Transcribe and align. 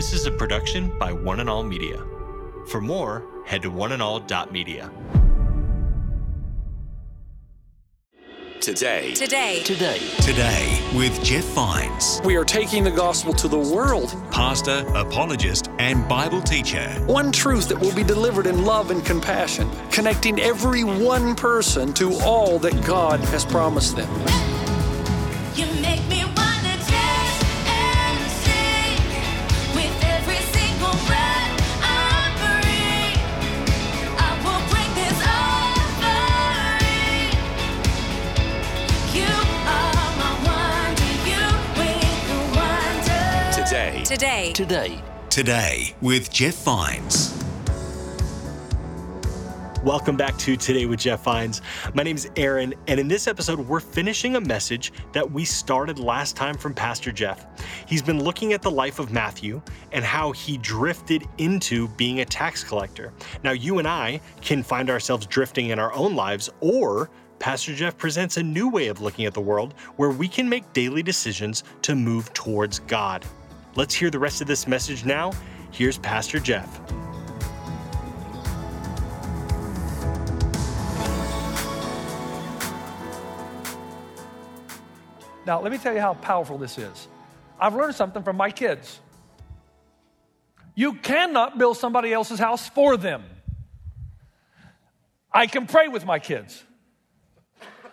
This 0.00 0.14
is 0.14 0.24
a 0.24 0.30
production 0.30 0.98
by 0.98 1.12
One 1.12 1.40
and 1.40 1.50
All 1.50 1.62
Media. 1.62 2.02
For 2.68 2.80
more, 2.80 3.22
head 3.44 3.60
to 3.60 3.70
oneandall.media. 3.70 4.90
Today. 8.62 9.12
Today. 9.12 9.62
Today. 9.62 9.98
Today 10.22 10.90
with 10.96 11.22
Jeff 11.22 11.44
Vines, 11.48 12.22
We 12.24 12.36
are 12.36 12.46
taking 12.46 12.82
the 12.82 12.90
gospel 12.90 13.34
to 13.34 13.46
the 13.46 13.58
world. 13.58 14.14
pastor, 14.30 14.86
apologist, 14.94 15.68
and 15.78 16.08
Bible 16.08 16.40
teacher. 16.40 16.88
One 17.04 17.30
truth 17.30 17.68
that 17.68 17.78
will 17.78 17.94
be 17.94 18.02
delivered 18.02 18.46
in 18.46 18.64
love 18.64 18.90
and 18.90 19.04
compassion, 19.04 19.68
connecting 19.90 20.40
every 20.40 20.82
one 20.82 21.34
person 21.34 21.92
to 21.92 22.14
all 22.20 22.58
that 22.60 22.86
God 22.86 23.20
has 23.20 23.44
promised 23.44 23.96
them. 23.96 24.49
Today. 44.10 44.52
Today. 44.54 44.88
Today. 44.88 45.02
Today 45.28 45.94
with 46.00 46.32
Jeff 46.32 46.56
Vines. 46.64 47.32
Welcome 49.84 50.16
back 50.16 50.36
to 50.38 50.56
Today 50.56 50.86
with 50.86 50.98
Jeff 50.98 51.22
Vines. 51.22 51.62
My 51.94 52.02
name 52.02 52.16
is 52.16 52.28
Aaron, 52.34 52.74
and 52.88 52.98
in 52.98 53.06
this 53.06 53.28
episode, 53.28 53.60
we're 53.60 53.78
finishing 53.78 54.34
a 54.34 54.40
message 54.40 54.92
that 55.12 55.30
we 55.30 55.44
started 55.44 56.00
last 56.00 56.34
time 56.34 56.56
from 56.56 56.74
Pastor 56.74 57.12
Jeff. 57.12 57.46
He's 57.86 58.02
been 58.02 58.20
looking 58.24 58.52
at 58.52 58.62
the 58.62 58.70
life 58.72 58.98
of 58.98 59.12
Matthew 59.12 59.62
and 59.92 60.04
how 60.04 60.32
he 60.32 60.58
drifted 60.58 61.22
into 61.38 61.86
being 61.90 62.18
a 62.18 62.24
tax 62.24 62.64
collector. 62.64 63.12
Now, 63.44 63.52
you 63.52 63.78
and 63.78 63.86
I 63.86 64.20
can 64.40 64.64
find 64.64 64.90
ourselves 64.90 65.24
drifting 65.24 65.68
in 65.68 65.78
our 65.78 65.92
own 65.92 66.16
lives, 66.16 66.50
or 66.58 67.10
Pastor 67.38 67.76
Jeff 67.76 67.96
presents 67.96 68.38
a 68.38 68.42
new 68.42 68.68
way 68.68 68.88
of 68.88 69.00
looking 69.00 69.26
at 69.26 69.34
the 69.34 69.40
world 69.40 69.74
where 69.98 70.10
we 70.10 70.26
can 70.26 70.48
make 70.48 70.72
daily 70.72 71.04
decisions 71.04 71.62
to 71.82 71.94
move 71.94 72.32
towards 72.32 72.80
God. 72.80 73.24
Let's 73.76 73.94
hear 73.94 74.10
the 74.10 74.18
rest 74.18 74.40
of 74.40 74.46
this 74.46 74.66
message 74.66 75.04
now. 75.04 75.32
Here's 75.70 75.98
Pastor 75.98 76.40
Jeff. 76.40 76.80
Now, 85.46 85.60
let 85.60 85.72
me 85.72 85.78
tell 85.78 85.94
you 85.94 86.00
how 86.00 86.14
powerful 86.14 86.58
this 86.58 86.78
is. 86.78 87.08
I've 87.58 87.74
learned 87.74 87.94
something 87.94 88.22
from 88.22 88.36
my 88.36 88.50
kids. 88.50 89.00
You 90.74 90.94
cannot 90.94 91.58
build 91.58 91.76
somebody 91.76 92.12
else's 92.12 92.38
house 92.38 92.68
for 92.68 92.96
them. 92.96 93.24
I 95.32 95.46
can 95.46 95.66
pray 95.66 95.88
with 95.88 96.04
my 96.04 96.18
kids. 96.18 96.62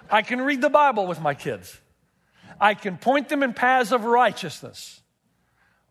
I 0.09 0.21
can 0.21 0.41
read 0.41 0.61
the 0.61 0.69
Bible 0.69 1.05
with 1.05 1.21
my 1.21 1.33
kids. 1.33 1.79
I 2.59 2.73
can 2.73 2.97
point 2.97 3.29
them 3.29 3.43
in 3.43 3.53
paths 3.53 3.91
of 3.91 4.05
righteousness, 4.05 5.01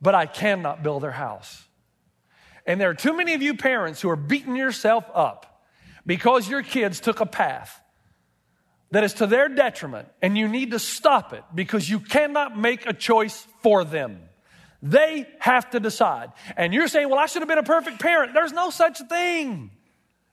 but 0.01 0.15
I 0.15 0.27
cannot 0.27 0.83
build 0.83 1.03
their 1.03 1.13
house. 1.13 1.65
And 2.67 2.81
there 2.81 2.91
are 2.91 2.95
too 2.95 3.17
many 3.17 3.35
of 3.35 3.43
you 3.43 3.55
parents 3.55 4.01
who 4.01 4.11
are 4.11 4.17
beating 4.17 4.57
yourself 4.57 5.05
up 5.15 5.65
because 6.05 6.49
your 6.49 6.63
kids 6.63 7.01
took 7.01 7.21
a 7.21 7.27
path 7.27 7.81
that 8.91 9.05
is 9.05 9.15
to 9.15 9.27
their 9.27 9.49
detriment, 9.49 10.09
and 10.23 10.39
you 10.39 10.47
need 10.47 10.71
to 10.71 10.79
stop 10.79 11.33
it 11.33 11.43
because 11.55 11.91
you 11.91 11.99
cannot 11.99 12.57
make 12.57 12.87
a 12.87 12.93
choice 12.93 13.47
for 13.61 13.85
them. 13.85 14.21
They 14.81 15.27
have 15.41 15.71
to 15.71 15.81
decide. 15.81 16.31
And 16.57 16.73
you're 16.73 16.87
saying, 16.87 17.09
Well, 17.09 17.19
I 17.19 17.27
should 17.27 17.43
have 17.43 17.49
been 17.49 17.59
a 17.59 17.65
perfect 17.65 18.01
parent. 18.01 18.35
There's 18.35 18.53
no 18.53 18.71
such 18.71 19.01
thing. 19.09 19.71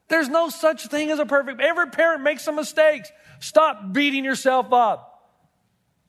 There's 0.08 0.30
no 0.30 0.50
such 0.50 0.88
thing 0.88 1.10
as 1.10 1.20
a 1.20 1.26
perfect. 1.26 1.62
Every 1.62 1.88
parent 1.88 2.22
makes 2.22 2.44
some 2.44 2.56
mistakes. 2.56 3.12
Stop 3.40 3.94
beating 3.94 4.24
yourself 4.24 4.72
up. 4.72 5.32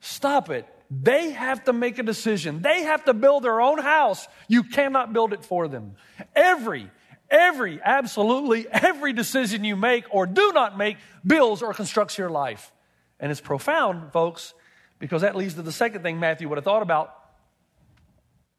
Stop 0.01 0.49
it. 0.51 0.67
They 0.91 1.31
have 1.31 1.63
to 1.65 1.73
make 1.73 1.97
a 1.97 2.03
decision. 2.03 2.61
They 2.61 2.83
have 2.83 3.05
to 3.05 3.13
build 3.13 3.43
their 3.43 3.59
own 3.59 3.79
house. 3.79 4.27
You 4.47 4.63
cannot 4.63 5.13
build 5.13 5.33
it 5.33 5.43
for 5.43 5.67
them. 5.67 5.95
Every, 6.35 6.89
every, 7.29 7.79
absolutely 7.83 8.67
every 8.69 9.13
decision 9.13 9.63
you 9.63 9.75
make 9.75 10.05
or 10.11 10.25
do 10.25 10.51
not 10.53 10.77
make 10.77 10.97
builds 11.25 11.61
or 11.61 11.73
constructs 11.73 12.17
your 12.17 12.29
life. 12.29 12.71
And 13.19 13.31
it's 13.31 13.41
profound, 13.41 14.11
folks, 14.11 14.53
because 14.99 15.21
that 15.23 15.35
leads 15.35 15.55
to 15.55 15.61
the 15.61 15.71
second 15.71 16.03
thing 16.03 16.19
Matthew 16.19 16.47
would 16.49 16.57
have 16.57 16.65
thought 16.65 16.83
about. 16.83 17.13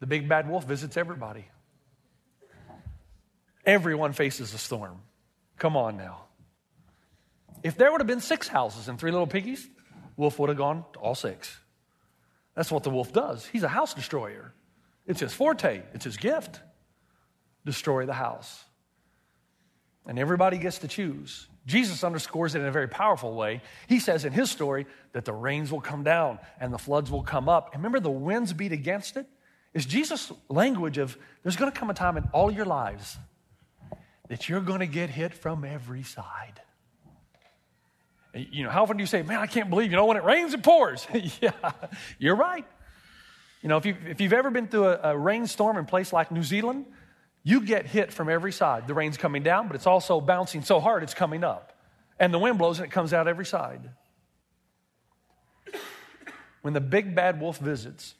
The 0.01 0.07
big 0.07 0.29
bad 0.29 0.49
wolf 0.49 0.65
visits 0.65 0.97
everybody. 0.97 1.47
Everyone 3.65 4.13
faces 4.13 4.53
a 4.53 4.59
storm. 4.59 5.01
Come 5.59 5.77
on 5.77 5.97
now. 5.97 6.25
If 7.63 7.77
there 7.77 7.91
would 7.91 8.01
have 8.01 8.07
been 8.07 8.21
six 8.21 8.47
houses 8.47 8.89
and 8.89 8.99
three 8.99 9.11
little 9.11 9.27
piggies, 9.27 9.69
wolf 10.17 10.39
would 10.39 10.51
have 10.51 10.59
gone 10.59 10.85
to 10.93 10.99
all 10.99 11.15
six. 11.15 11.59
That's 12.57 12.73
what 12.73 12.83
the 12.83 12.91
wolf 12.91 13.13
does. 13.13 13.47
He's 13.47 13.63
a 13.63 13.69
house 13.69 13.95
destroyer. 13.95 14.53
It's 15.07 15.21
his 15.21 15.33
forte, 15.33 15.83
it's 15.95 16.05
his 16.05 16.17
gift. 16.17 16.61
Destroy 17.65 18.07
the 18.07 18.13
house. 18.13 18.65
And 20.07 20.19
everybody 20.19 20.59
gets 20.59 20.79
to 20.79 20.89
choose. 20.89 21.49
Jesus 21.67 22.05
underscores 22.05 22.55
it 22.55 22.61
in 22.61 22.67
a 22.67 22.73
very 22.73 22.89
powerful 22.89 23.35
way. 23.35 23.61
He 23.89 23.99
says 23.99 24.25
in 24.25 24.33
his 24.33 24.51
story 24.51 24.87
that 25.13 25.25
the 25.25 25.33
rains 25.33 25.73
will 25.73 25.81
come 25.81 26.05
down 26.05 26.39
and 26.61 26.73
the 26.73 26.79
floods 26.79 27.11
will 27.11 27.25
come 27.25 27.49
up. 27.49 27.75
And 27.75 27.83
remember, 27.83 28.01
the 28.01 28.11
winds 28.11 28.53
beat 28.53 28.73
against 28.73 29.17
it? 29.17 29.21
it? 29.21 29.27
Is 29.75 29.85
Jesus' 29.85 30.33
language 30.49 30.97
of 30.97 31.19
there's 31.43 31.57
going 31.57 31.71
to 31.71 31.79
come 31.79 31.91
a 31.91 31.95
time 31.95 32.17
in 32.17 32.25
all 32.33 32.51
your 32.51 32.65
lives 32.65 33.19
that 34.29 34.49
you're 34.49 34.61
going 34.61 34.81
to 34.81 34.87
get 34.87 35.11
hit 35.11 35.35
from 35.35 35.65
every 35.65 36.03
side. 36.03 36.61
You 38.37 38.65
know, 38.65 38.71
how 38.71 38.83
often 38.83 38.99
do 38.99 39.03
you 39.03 39.07
say, 39.07 39.23
man, 39.23 39.39
I 39.39 39.47
can't 39.47 39.71
believe, 39.71 39.91
you 39.91 39.97
know, 39.97 40.05
when 40.05 40.17
it 40.17 40.25
rains, 40.25 40.53
it 40.53 40.63
pours? 40.63 41.07
yeah, 41.41 41.53
you're 42.19 42.37
right. 42.37 42.67
You 43.63 43.69
know, 43.71 43.79
if, 43.79 43.87
you, 43.87 43.97
if 44.07 44.21
you've 44.21 44.35
ever 44.35 44.51
been 44.51 44.69
through 44.69 44.89
a, 44.89 45.13
a 45.13 45.19
rainstorm 45.19 45.79
in 45.79 45.85
a 45.85 45.87
place 45.87 46.13
like 46.13 46.31
New 46.31 46.43
Zealand, 46.43 46.87
you 47.43 47.63
get 47.63 47.87
hit 47.87 48.13
from 48.13 48.29
every 48.29 48.53
side. 48.53 48.87
The 48.87 48.95
rain's 48.95 49.17
coming 49.17 49.43
down, 49.43 49.69
but 49.69 49.77
it's 49.77 49.87
also 49.87 50.21
bouncing 50.21 50.63
so 50.63 50.81
hard 50.81 51.03
it's 51.03 51.15
coming 51.15 51.45
up. 51.45 51.73
And 52.19 52.33
the 52.33 52.39
wind 52.39 52.59
blows 52.59 52.79
and 52.79 52.87
it 52.87 52.91
comes 52.91 53.13
out 53.13 53.29
every 53.29 53.47
side. 53.47 53.91
When 56.63 56.75
the 56.75 56.81
big 56.81 57.15
bad 57.15 57.41
wolf 57.41 57.59
visits, 57.59 58.15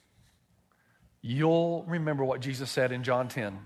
you'll 1.21 1.83
remember 1.83 2.23
what 2.23 2.39
Jesus 2.39 2.71
said 2.71 2.91
in 2.91 3.03
John 3.03 3.27
10. 3.27 3.59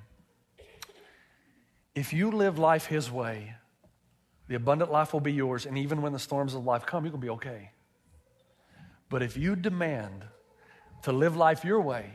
If 1.94 2.14
you 2.14 2.32
live 2.32 2.58
life 2.58 2.88
his 2.88 3.12
way, 3.12 3.56
the 4.52 4.58
abundant 4.58 4.92
life 4.92 5.14
will 5.14 5.22
be 5.22 5.32
yours, 5.32 5.66
and 5.66 5.78
even 5.78 6.02
when 6.02 6.12
the 6.12 6.20
storms 6.20 6.56
of 6.56 6.66
life 6.66 6.86
come, 6.86 7.06
you're 7.06 7.12
going 7.12 7.22
to 7.22 7.26
be 7.26 7.32
okay. 7.32 7.72
But 9.10 9.24
if 9.24 9.38
you 9.38 9.56
demand 9.56 10.26
to 11.04 11.14
live 11.14 11.38
life 11.38 11.64
your 11.64 11.80
way, 11.80 12.12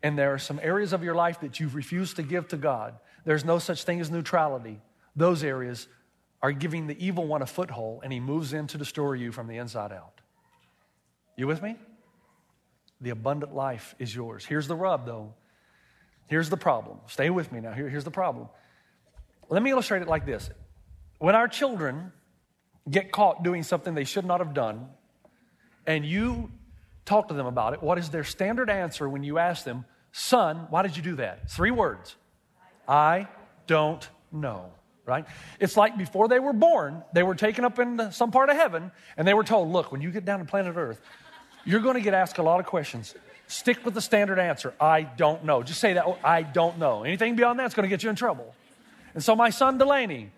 and 0.00 0.16
there 0.16 0.32
are 0.32 0.38
some 0.38 0.60
areas 0.62 0.92
of 0.92 1.02
your 1.02 1.16
life 1.16 1.40
that 1.40 1.58
you've 1.58 1.74
refused 1.74 2.14
to 2.14 2.22
give 2.22 2.46
to 2.46 2.56
God, 2.56 2.94
there's 3.24 3.44
no 3.44 3.58
such 3.58 3.82
thing 3.82 4.00
as 4.00 4.08
neutrality. 4.08 4.80
Those 5.16 5.42
areas 5.42 5.88
are 6.40 6.52
giving 6.52 6.86
the 6.86 7.04
evil 7.04 7.26
one 7.26 7.42
a 7.42 7.46
foothold, 7.46 8.02
and 8.04 8.12
he 8.12 8.20
moves 8.20 8.52
in 8.52 8.68
to 8.68 8.78
destroy 8.78 9.14
you 9.14 9.32
from 9.32 9.48
the 9.48 9.56
inside 9.56 9.90
out. 9.90 10.20
You 11.36 11.48
with 11.48 11.60
me? 11.60 11.74
The 13.00 13.10
abundant 13.10 13.52
life 13.52 13.96
is 13.98 14.14
yours. 14.14 14.44
Here's 14.44 14.68
the 14.68 14.76
rub, 14.76 15.06
though. 15.06 15.34
Here's 16.28 16.50
the 16.50 16.56
problem. 16.56 16.98
Stay 17.08 17.30
with 17.30 17.50
me 17.50 17.58
now. 17.58 17.72
Here, 17.72 17.88
here's 17.88 18.04
the 18.04 18.12
problem. 18.12 18.48
Let 19.48 19.60
me 19.60 19.72
illustrate 19.72 20.02
it 20.02 20.08
like 20.08 20.24
this. 20.24 20.50
When 21.18 21.34
our 21.34 21.48
children 21.48 22.12
get 22.90 23.12
caught 23.12 23.42
doing 23.42 23.62
something 23.62 23.94
they 23.94 24.04
should 24.04 24.24
not 24.24 24.40
have 24.40 24.54
done, 24.54 24.88
and 25.86 26.04
you 26.04 26.50
talk 27.04 27.28
to 27.28 27.34
them 27.34 27.46
about 27.46 27.74
it, 27.74 27.82
what 27.82 27.98
is 27.98 28.10
their 28.10 28.24
standard 28.24 28.70
answer 28.70 29.08
when 29.08 29.22
you 29.22 29.38
ask 29.38 29.64
them, 29.64 29.84
Son, 30.12 30.66
why 30.70 30.82
did 30.82 30.96
you 30.96 31.02
do 31.02 31.16
that? 31.16 31.50
Three 31.50 31.70
words 31.70 32.16
I 32.88 33.28
don't 33.66 34.06
know, 34.30 34.70
right? 35.06 35.24
It's 35.58 35.76
like 35.76 35.96
before 35.96 36.28
they 36.28 36.38
were 36.38 36.52
born, 36.52 37.02
they 37.12 37.22
were 37.22 37.34
taken 37.34 37.64
up 37.64 37.78
in 37.78 38.12
some 38.12 38.30
part 38.30 38.50
of 38.50 38.56
heaven, 38.56 38.92
and 39.16 39.26
they 39.26 39.34
were 39.34 39.44
told, 39.44 39.70
Look, 39.70 39.92
when 39.92 40.00
you 40.00 40.10
get 40.10 40.24
down 40.24 40.38
to 40.40 40.44
planet 40.44 40.76
Earth, 40.76 41.00
you're 41.64 41.80
going 41.80 41.94
to 41.94 42.00
get 42.00 42.14
asked 42.14 42.38
a 42.38 42.42
lot 42.42 42.60
of 42.60 42.66
questions. 42.66 43.14
Stick 43.46 43.84
with 43.84 43.94
the 43.94 44.00
standard 44.00 44.38
answer 44.38 44.74
I 44.80 45.02
don't 45.02 45.44
know. 45.44 45.62
Just 45.62 45.80
say 45.80 45.94
that, 45.94 46.04
oh, 46.06 46.18
I 46.24 46.42
don't 46.42 46.78
know. 46.78 47.04
Anything 47.04 47.36
beyond 47.36 47.58
that's 47.58 47.74
going 47.74 47.84
to 47.84 47.88
get 47.88 48.02
you 48.02 48.10
in 48.10 48.16
trouble. 48.16 48.54
And 49.14 49.22
so 49.22 49.36
my 49.36 49.50
son 49.50 49.78
Delaney, 49.78 50.30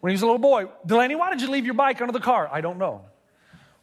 when 0.00 0.10
he 0.10 0.14
was 0.14 0.22
a 0.22 0.26
little 0.26 0.38
boy, 0.38 0.66
Delaney, 0.84 1.14
why 1.14 1.30
did 1.30 1.40
you 1.40 1.50
leave 1.50 1.64
your 1.64 1.74
bike 1.74 2.00
under 2.00 2.12
the 2.12 2.20
car? 2.20 2.48
I 2.52 2.60
don't 2.60 2.78
know. 2.78 3.02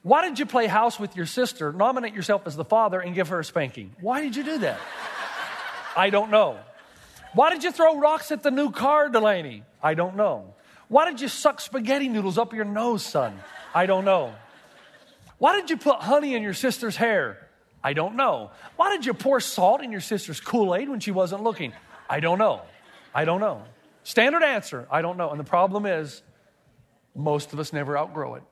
Why 0.04 0.28
did 0.28 0.38
you 0.38 0.46
play 0.46 0.68
house 0.68 1.00
with 1.00 1.16
your 1.16 1.26
sister, 1.26 1.72
nominate 1.72 2.14
yourself 2.14 2.46
as 2.46 2.56
the 2.56 2.66
father, 2.66 3.00
and 3.00 3.16
give 3.16 3.30
her 3.30 3.40
a 3.40 3.46
spanking? 3.46 3.96
Why 4.02 4.22
did 4.22 4.36
you 4.36 4.44
do 4.44 4.58
that? 4.60 4.80
I 5.96 6.10
don't 6.10 6.30
know. 6.30 6.60
Why 7.34 7.50
did 7.50 7.64
you 7.64 7.72
throw 7.72 7.98
rocks 7.98 8.32
at 8.32 8.44
the 8.44 8.52
new 8.52 8.72
car, 8.72 9.10
Delaney? 9.10 9.64
I 9.82 9.94
don't 9.94 10.16
know. 10.16 10.54
Why 10.88 11.10
did 11.10 11.22
you 11.22 11.28
suck 11.28 11.62
spaghetti 11.62 12.10
noodles 12.10 12.38
up 12.38 12.54
your 12.54 12.66
nose, 12.66 13.04
son? 13.04 13.40
I 13.74 13.86
don't 13.86 14.06
know. 14.06 14.34
Why 15.40 15.60
did 15.60 15.70
you 15.70 15.78
put 15.78 16.00
honey 16.00 16.36
in 16.36 16.44
your 16.44 16.54
sister's 16.54 16.96
hair? 16.96 17.50
I 17.84 17.94
don't 17.94 18.16
know. 18.16 18.52
Why 18.76 18.96
did 18.96 19.06
you 19.06 19.14
pour 19.14 19.40
salt 19.40 19.82
in 19.82 19.92
your 19.92 20.02
sister's 20.02 20.40
Kool 20.40 20.76
Aid 20.76 20.90
when 20.90 21.00
she 21.00 21.12
wasn't 21.12 21.44
looking? 21.44 21.74
I 22.10 22.20
don't 22.20 22.38
know. 22.38 22.62
I 23.14 23.26
don't 23.26 23.40
know. 23.40 23.64
Standard 24.04 24.44
answer, 24.44 24.88
I 24.92 25.02
don't 25.02 25.18
know. 25.18 25.32
And 25.32 25.40
the 25.40 25.46
problem 25.46 25.86
is, 25.86 26.22
most 27.16 27.54
of 27.54 27.60
us 27.60 27.74
never 27.74 27.98
outgrow 27.98 28.36
it. 28.36 28.44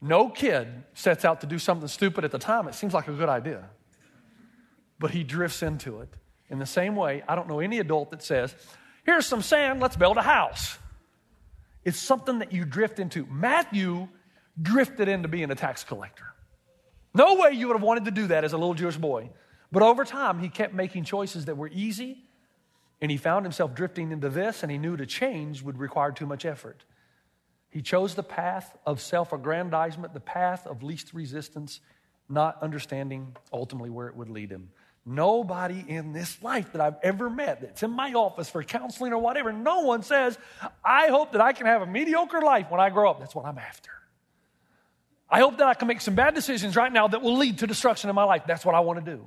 No 0.00 0.28
kid 0.28 0.68
sets 0.94 1.24
out 1.24 1.40
to 1.42 1.46
do 1.46 1.58
something 1.58 1.88
stupid 1.88 2.24
at 2.24 2.32
the 2.32 2.38
time. 2.38 2.68
It 2.68 2.74
seems 2.74 2.92
like 2.92 3.08
a 3.08 3.12
good 3.12 3.28
idea. 3.28 3.70
But 4.98 5.12
he 5.12 5.22
drifts 5.22 5.62
into 5.62 6.00
it. 6.00 6.08
In 6.50 6.58
the 6.58 6.66
same 6.66 6.96
way, 6.96 7.22
I 7.26 7.34
don't 7.34 7.48
know 7.48 7.60
any 7.60 7.78
adult 7.78 8.10
that 8.10 8.22
says, 8.22 8.54
here's 9.04 9.26
some 9.26 9.42
sand, 9.42 9.80
let's 9.80 9.96
build 9.96 10.16
a 10.16 10.22
house. 10.22 10.76
It's 11.84 11.98
something 11.98 12.40
that 12.40 12.52
you 12.52 12.64
drift 12.64 12.98
into. 12.98 13.26
Matthew 13.26 14.08
drifted 14.60 15.08
into 15.08 15.28
being 15.28 15.50
a 15.50 15.54
tax 15.54 15.82
collector. 15.82 16.24
No 17.14 17.36
way 17.36 17.52
you 17.52 17.68
would 17.68 17.76
have 17.76 17.82
wanted 17.82 18.04
to 18.06 18.10
do 18.10 18.26
that 18.28 18.44
as 18.44 18.52
a 18.52 18.58
little 18.58 18.74
Jewish 18.74 18.96
boy. 18.96 19.30
But 19.70 19.82
over 19.82 20.04
time, 20.04 20.40
he 20.40 20.48
kept 20.48 20.74
making 20.74 21.04
choices 21.04 21.46
that 21.46 21.56
were 21.56 21.70
easy, 21.72 22.24
and 23.02 23.10
he 23.10 23.16
found 23.16 23.44
himself 23.44 23.74
drifting 23.74 24.12
into 24.12 24.30
this, 24.30 24.62
and 24.62 24.70
he 24.70 24.78
knew 24.78 24.96
to 24.96 25.04
change 25.04 25.60
would 25.62 25.76
require 25.76 26.12
too 26.12 26.24
much 26.24 26.44
effort. 26.46 26.84
He 27.68 27.82
chose 27.82 28.14
the 28.14 28.22
path 28.22 28.78
of 28.86 29.00
self 29.00 29.32
aggrandizement, 29.32 30.14
the 30.14 30.20
path 30.20 30.68
of 30.68 30.84
least 30.84 31.12
resistance, 31.12 31.80
not 32.28 32.62
understanding 32.62 33.36
ultimately 33.52 33.90
where 33.90 34.06
it 34.06 34.16
would 34.16 34.28
lead 34.28 34.50
him. 34.50 34.70
Nobody 35.04 35.84
in 35.88 36.12
this 36.12 36.40
life 36.44 36.70
that 36.72 36.80
I've 36.80 36.94
ever 37.02 37.28
met 37.28 37.60
that's 37.60 37.82
in 37.82 37.90
my 37.90 38.12
office 38.12 38.48
for 38.48 38.62
counseling 38.62 39.12
or 39.12 39.18
whatever, 39.18 39.52
no 39.52 39.80
one 39.80 40.04
says, 40.04 40.38
I 40.84 41.08
hope 41.08 41.32
that 41.32 41.40
I 41.40 41.52
can 41.54 41.66
have 41.66 41.82
a 41.82 41.86
mediocre 41.86 42.40
life 42.40 42.70
when 42.70 42.80
I 42.80 42.90
grow 42.90 43.10
up. 43.10 43.18
That's 43.18 43.34
what 43.34 43.46
I'm 43.46 43.58
after. 43.58 43.90
I 45.28 45.40
hope 45.40 45.58
that 45.58 45.66
I 45.66 45.74
can 45.74 45.88
make 45.88 46.02
some 46.02 46.14
bad 46.14 46.36
decisions 46.36 46.76
right 46.76 46.92
now 46.92 47.08
that 47.08 47.20
will 47.20 47.36
lead 47.36 47.58
to 47.58 47.66
destruction 47.66 48.10
in 48.10 48.14
my 48.14 48.22
life. 48.24 48.42
That's 48.46 48.64
what 48.64 48.76
I 48.76 48.80
want 48.80 49.04
to 49.04 49.16
do. 49.16 49.24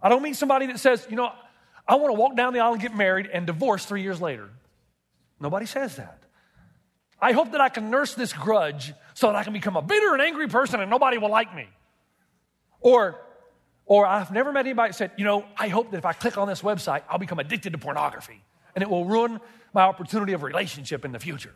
I 0.00 0.08
don't 0.08 0.22
mean 0.22 0.34
somebody 0.34 0.66
that 0.66 0.78
says, 0.78 1.04
you 1.10 1.16
know, 1.16 1.32
I 1.88 1.96
want 1.96 2.14
to 2.14 2.20
walk 2.20 2.36
down 2.36 2.52
the 2.52 2.60
aisle 2.60 2.72
and 2.72 2.82
get 2.82 2.94
married 2.94 3.26
and 3.32 3.46
divorce 3.46 3.84
three 3.84 4.02
years 4.02 4.20
later. 4.20 4.48
Nobody 5.40 5.66
says 5.66 5.96
that. 5.96 6.22
I 7.20 7.32
hope 7.32 7.52
that 7.52 7.60
I 7.60 7.68
can 7.68 7.90
nurse 7.90 8.14
this 8.14 8.32
grudge 8.32 8.92
so 9.14 9.28
that 9.28 9.36
I 9.36 9.44
can 9.44 9.52
become 9.52 9.76
a 9.76 9.82
bitter 9.82 10.12
and 10.12 10.22
angry 10.22 10.48
person 10.48 10.80
and 10.80 10.90
nobody 10.90 11.18
will 11.18 11.30
like 11.30 11.54
me. 11.54 11.68
Or, 12.80 13.20
or 13.86 14.06
I've 14.06 14.30
never 14.30 14.52
met 14.52 14.66
anybody 14.66 14.90
that 14.90 14.96
said, 14.96 15.12
you 15.16 15.24
know, 15.24 15.44
I 15.56 15.68
hope 15.68 15.90
that 15.92 15.98
if 15.98 16.04
I 16.04 16.12
click 16.12 16.36
on 16.36 16.48
this 16.48 16.62
website, 16.62 17.02
I'll 17.08 17.18
become 17.18 17.38
addicted 17.38 17.72
to 17.72 17.78
pornography 17.78 18.42
and 18.74 18.82
it 18.82 18.90
will 18.90 19.04
ruin 19.04 19.40
my 19.72 19.82
opportunity 19.82 20.32
of 20.32 20.42
relationship 20.42 21.04
in 21.04 21.12
the 21.12 21.18
future. 21.18 21.54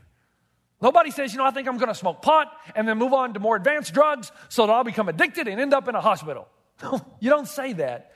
Nobody 0.83 1.11
says, 1.11 1.33
you 1.33 1.39
know, 1.39 1.45
I 1.45 1.51
think 1.51 1.69
I'm 1.69 1.77
going 1.77 1.89
to 1.89 1.95
smoke 1.95 2.23
pot 2.23 2.51
and 2.75 2.89
then 2.89 2.97
move 2.97 3.13
on 3.13 3.35
to 3.35 3.41
more 3.41 3.57
advanced 3.57 3.93
drugs 3.93 4.33
so 4.49 4.67
that 4.67 4.73
I'll 4.73 4.85
become 4.85 5.09
addicted 5.09 5.47
and 5.47 5.61
end 5.61 5.75
up 5.75 5.89
in 5.89 5.95
a 5.95 6.01
hospital. 6.01 6.49
you 7.21 7.29
don't 7.29 7.47
say 7.47 7.75
that. 7.75 8.13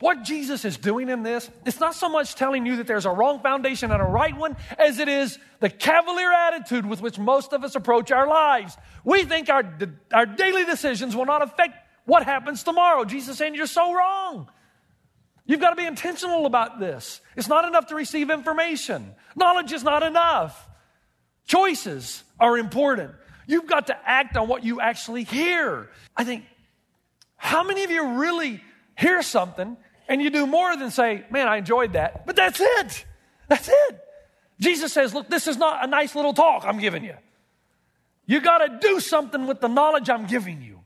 What 0.00 0.22
Jesus 0.22 0.64
is 0.64 0.78
doing 0.78 1.10
in 1.10 1.22
this, 1.22 1.50
it's 1.66 1.78
not 1.78 1.94
so 1.94 2.08
much 2.08 2.34
telling 2.34 2.64
you 2.64 2.76
that 2.76 2.86
there's 2.86 3.04
a 3.04 3.10
wrong 3.10 3.40
foundation 3.40 3.92
and 3.92 4.00
a 4.00 4.04
right 4.04 4.34
one 4.34 4.56
as 4.78 4.98
it 4.98 5.08
is 5.08 5.38
the 5.60 5.68
cavalier 5.68 6.32
attitude 6.32 6.86
with 6.86 7.02
which 7.02 7.18
most 7.18 7.52
of 7.52 7.62
us 7.64 7.74
approach 7.74 8.10
our 8.10 8.26
lives. 8.26 8.78
We 9.04 9.24
think 9.24 9.50
our, 9.50 9.62
our 10.10 10.24
daily 10.24 10.64
decisions 10.64 11.14
will 11.14 11.26
not 11.26 11.42
affect 11.42 11.74
what 12.06 12.24
happens 12.24 12.62
tomorrow. 12.62 13.04
Jesus 13.04 13.36
saying, 13.36 13.54
You're 13.54 13.66
so 13.66 13.92
wrong. 13.92 14.48
You've 15.44 15.60
got 15.60 15.70
to 15.70 15.76
be 15.76 15.84
intentional 15.84 16.46
about 16.46 16.80
this. 16.80 17.20
It's 17.36 17.48
not 17.48 17.66
enough 17.66 17.88
to 17.88 17.94
receive 17.94 18.30
information, 18.30 19.14
knowledge 19.36 19.72
is 19.72 19.84
not 19.84 20.02
enough. 20.02 20.66
Choices 21.46 22.24
are 22.38 22.56
important. 22.56 23.10
You've 23.46 23.66
got 23.66 23.88
to 23.88 23.98
act 24.08 24.36
on 24.36 24.48
what 24.48 24.64
you 24.64 24.80
actually 24.80 25.24
hear. 25.24 25.90
I 26.16 26.24
think, 26.24 26.44
how 27.36 27.64
many 27.64 27.84
of 27.84 27.90
you 27.90 28.18
really 28.18 28.62
hear 28.96 29.22
something 29.22 29.76
and 30.10 30.20
you 30.20 30.28
do 30.28 30.44
more 30.44 30.76
than 30.76 30.90
say, 30.90 31.24
man, 31.30 31.46
I 31.46 31.58
enjoyed 31.58 31.92
that, 31.92 32.26
but 32.26 32.34
that's 32.34 32.60
it. 32.60 33.06
That's 33.46 33.68
it. 33.68 34.00
Jesus 34.58 34.92
says, 34.92 35.14
look, 35.14 35.30
this 35.30 35.46
is 35.46 35.56
not 35.56 35.84
a 35.84 35.86
nice 35.86 36.16
little 36.16 36.34
talk 36.34 36.64
I'm 36.66 36.80
giving 36.80 37.04
you. 37.04 37.14
You 38.26 38.40
got 38.40 38.58
to 38.58 38.78
do 38.86 38.98
something 38.98 39.46
with 39.46 39.60
the 39.60 39.68
knowledge 39.68 40.10
I'm 40.10 40.26
giving 40.26 40.62
you. 40.62 40.80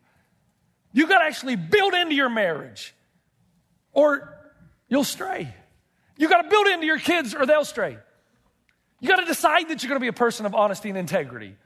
You 0.93 1.09
got 1.09 1.21
to 1.21 1.25
actually 1.25 1.57
build 1.57 1.95
into 1.95 2.15
your 2.15 2.29
marriage 2.29 2.95
or 3.95 4.37
you'll 4.89 5.05
stray. 5.05 5.53
You 6.19 6.29
got 6.29 6.43
to 6.43 6.49
build 6.51 6.67
into 6.67 6.87
your 6.87 6.99
kids 6.99 7.35
or 7.35 7.47
they'll 7.47 7.65
stray. 7.65 7.97
You 9.01 9.09
got 9.09 9.17
to 9.17 9.27
decide 9.27 9.71
that 9.71 9.83
you're 9.83 9.89
going 9.89 10.01
to 10.01 10.05
be 10.05 10.09
a 10.09 10.13
person 10.13 10.45
of 10.45 10.55
honesty 10.55 10.91
and 10.91 10.99
integrity. 10.99 11.57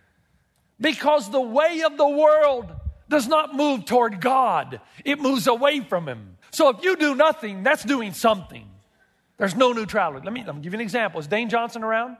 Because 0.80 1.28
the 1.28 1.40
way 1.40 1.82
of 1.82 1.96
the 1.96 2.08
world 2.08 2.72
does 3.08 3.26
not 3.26 3.54
move 3.54 3.84
toward 3.84 4.20
God, 4.20 4.80
it 5.04 5.20
moves 5.20 5.48
away 5.48 5.80
from 5.80 6.06
Him. 6.06 6.37
So 6.50 6.70
if 6.70 6.82
you 6.82 6.96
do 6.96 7.14
nothing, 7.14 7.62
that's 7.62 7.84
doing 7.84 8.12
something. 8.12 8.68
There's 9.36 9.54
no 9.54 9.72
neutrality. 9.72 10.24
Let 10.24 10.32
me, 10.32 10.44
let 10.44 10.56
me 10.56 10.62
give 10.62 10.72
you 10.72 10.78
an 10.78 10.82
example. 10.82 11.20
Is 11.20 11.26
Dane 11.26 11.48
Johnson 11.48 11.82
around? 11.82 12.16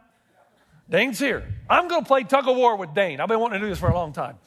Dane's 0.88 1.18
here. 1.18 1.52
I'm 1.68 1.88
going 1.88 2.02
to 2.02 2.08
play 2.08 2.22
tug 2.24 2.48
of 2.48 2.56
war 2.56 2.76
with 2.76 2.94
Dane. 2.94 3.20
I've 3.20 3.28
been 3.28 3.40
wanting 3.40 3.60
to 3.60 3.66
do 3.66 3.70
this 3.70 3.78
for 3.78 3.88
a 3.88 3.94
long 3.94 4.12
time. 4.12 4.38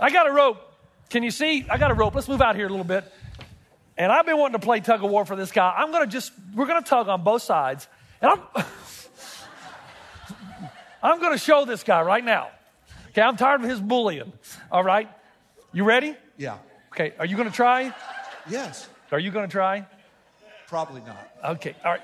I 0.00 0.10
got 0.10 0.26
a 0.26 0.32
rope. 0.32 0.58
Can 1.10 1.22
you 1.22 1.30
see? 1.30 1.66
I 1.68 1.76
got 1.78 1.90
a 1.90 1.94
rope. 1.94 2.14
Let's 2.14 2.28
move 2.28 2.40
out 2.40 2.56
here 2.56 2.66
a 2.66 2.70
little 2.70 2.84
bit. 2.84 3.04
And 3.98 4.12
I've 4.12 4.26
been 4.26 4.38
wanting 4.38 4.60
to 4.60 4.64
play 4.64 4.80
tug 4.80 5.02
of 5.02 5.10
war 5.10 5.24
for 5.24 5.36
this 5.36 5.50
guy. 5.52 5.74
I'm 5.76 5.90
going 5.90 6.04
to 6.04 6.10
just, 6.10 6.32
we're 6.54 6.66
going 6.66 6.82
to 6.82 6.88
tug 6.88 7.08
on 7.08 7.22
both 7.22 7.42
sides. 7.42 7.88
And 8.20 8.30
I'm, 8.30 8.40
I'm 11.02 11.20
going 11.20 11.32
to 11.32 11.38
show 11.38 11.64
this 11.64 11.82
guy 11.82 12.02
right 12.02 12.24
now. 12.24 12.48
Okay, 13.08 13.22
I'm 13.22 13.36
tired 13.36 13.62
of 13.62 13.68
his 13.68 13.80
bullying. 13.80 14.32
All 14.70 14.84
right? 14.84 15.08
You 15.72 15.84
ready? 15.84 16.14
Yeah. 16.36 16.58
Okay, 16.92 17.14
are 17.18 17.26
you 17.26 17.36
going 17.36 17.48
to 17.48 17.54
try? 17.54 17.94
Yes. 18.48 18.88
Are 19.12 19.18
you 19.18 19.30
going 19.30 19.48
to 19.48 19.52
try? 19.52 19.86
Probably 20.66 21.00
not. 21.02 21.30
Okay, 21.44 21.74
all 21.84 21.92
right. 21.92 22.00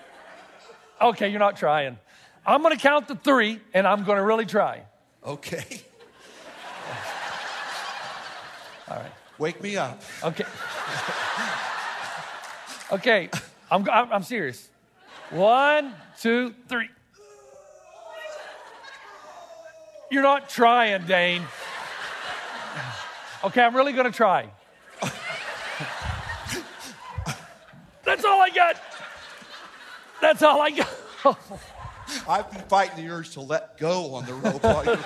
Okay, 1.00 1.28
you're 1.28 1.40
not 1.40 1.56
trying. 1.56 1.98
I'm 2.46 2.62
going 2.62 2.74
to 2.74 2.80
count 2.80 3.08
to 3.08 3.14
three, 3.14 3.60
and 3.74 3.86
I'm 3.86 4.04
going 4.04 4.18
to 4.18 4.24
really 4.24 4.46
try. 4.46 4.82
Okay. 5.24 5.80
All 8.88 8.96
right. 8.96 9.12
Wake 9.38 9.62
me 9.62 9.76
up. 9.76 10.02
Okay. 10.22 10.44
Okay, 12.92 13.30
I'm, 13.70 13.88
I'm, 13.88 14.12
I'm 14.12 14.22
serious. 14.22 14.68
One, 15.30 15.94
two, 16.20 16.54
three. 16.68 16.88
You're 20.10 20.22
not 20.22 20.50
trying, 20.50 21.06
Dane. 21.06 21.42
Okay, 23.44 23.62
I'm 23.62 23.74
really 23.74 23.92
going 23.92 24.04
to 24.04 24.12
try. 24.12 24.50
That's 28.12 28.26
all 28.26 28.42
I 28.42 28.50
got. 28.50 28.76
That's 30.20 30.42
all 30.42 30.60
I 30.60 30.70
got. 30.70 30.88
I've 32.28 32.50
been 32.50 32.60
fighting 32.68 33.02
the 33.02 33.10
urge 33.10 33.30
to 33.30 33.40
let 33.40 33.78
go 33.78 34.12
on 34.12 34.26
the 34.26 34.34
rope 34.34 34.62
while 34.62 34.84
you're. 34.84 34.98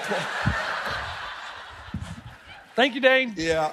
Thank 2.75 2.97
you, 2.97 3.01
Dane. 3.01 3.33
Yeah. 3.37 3.71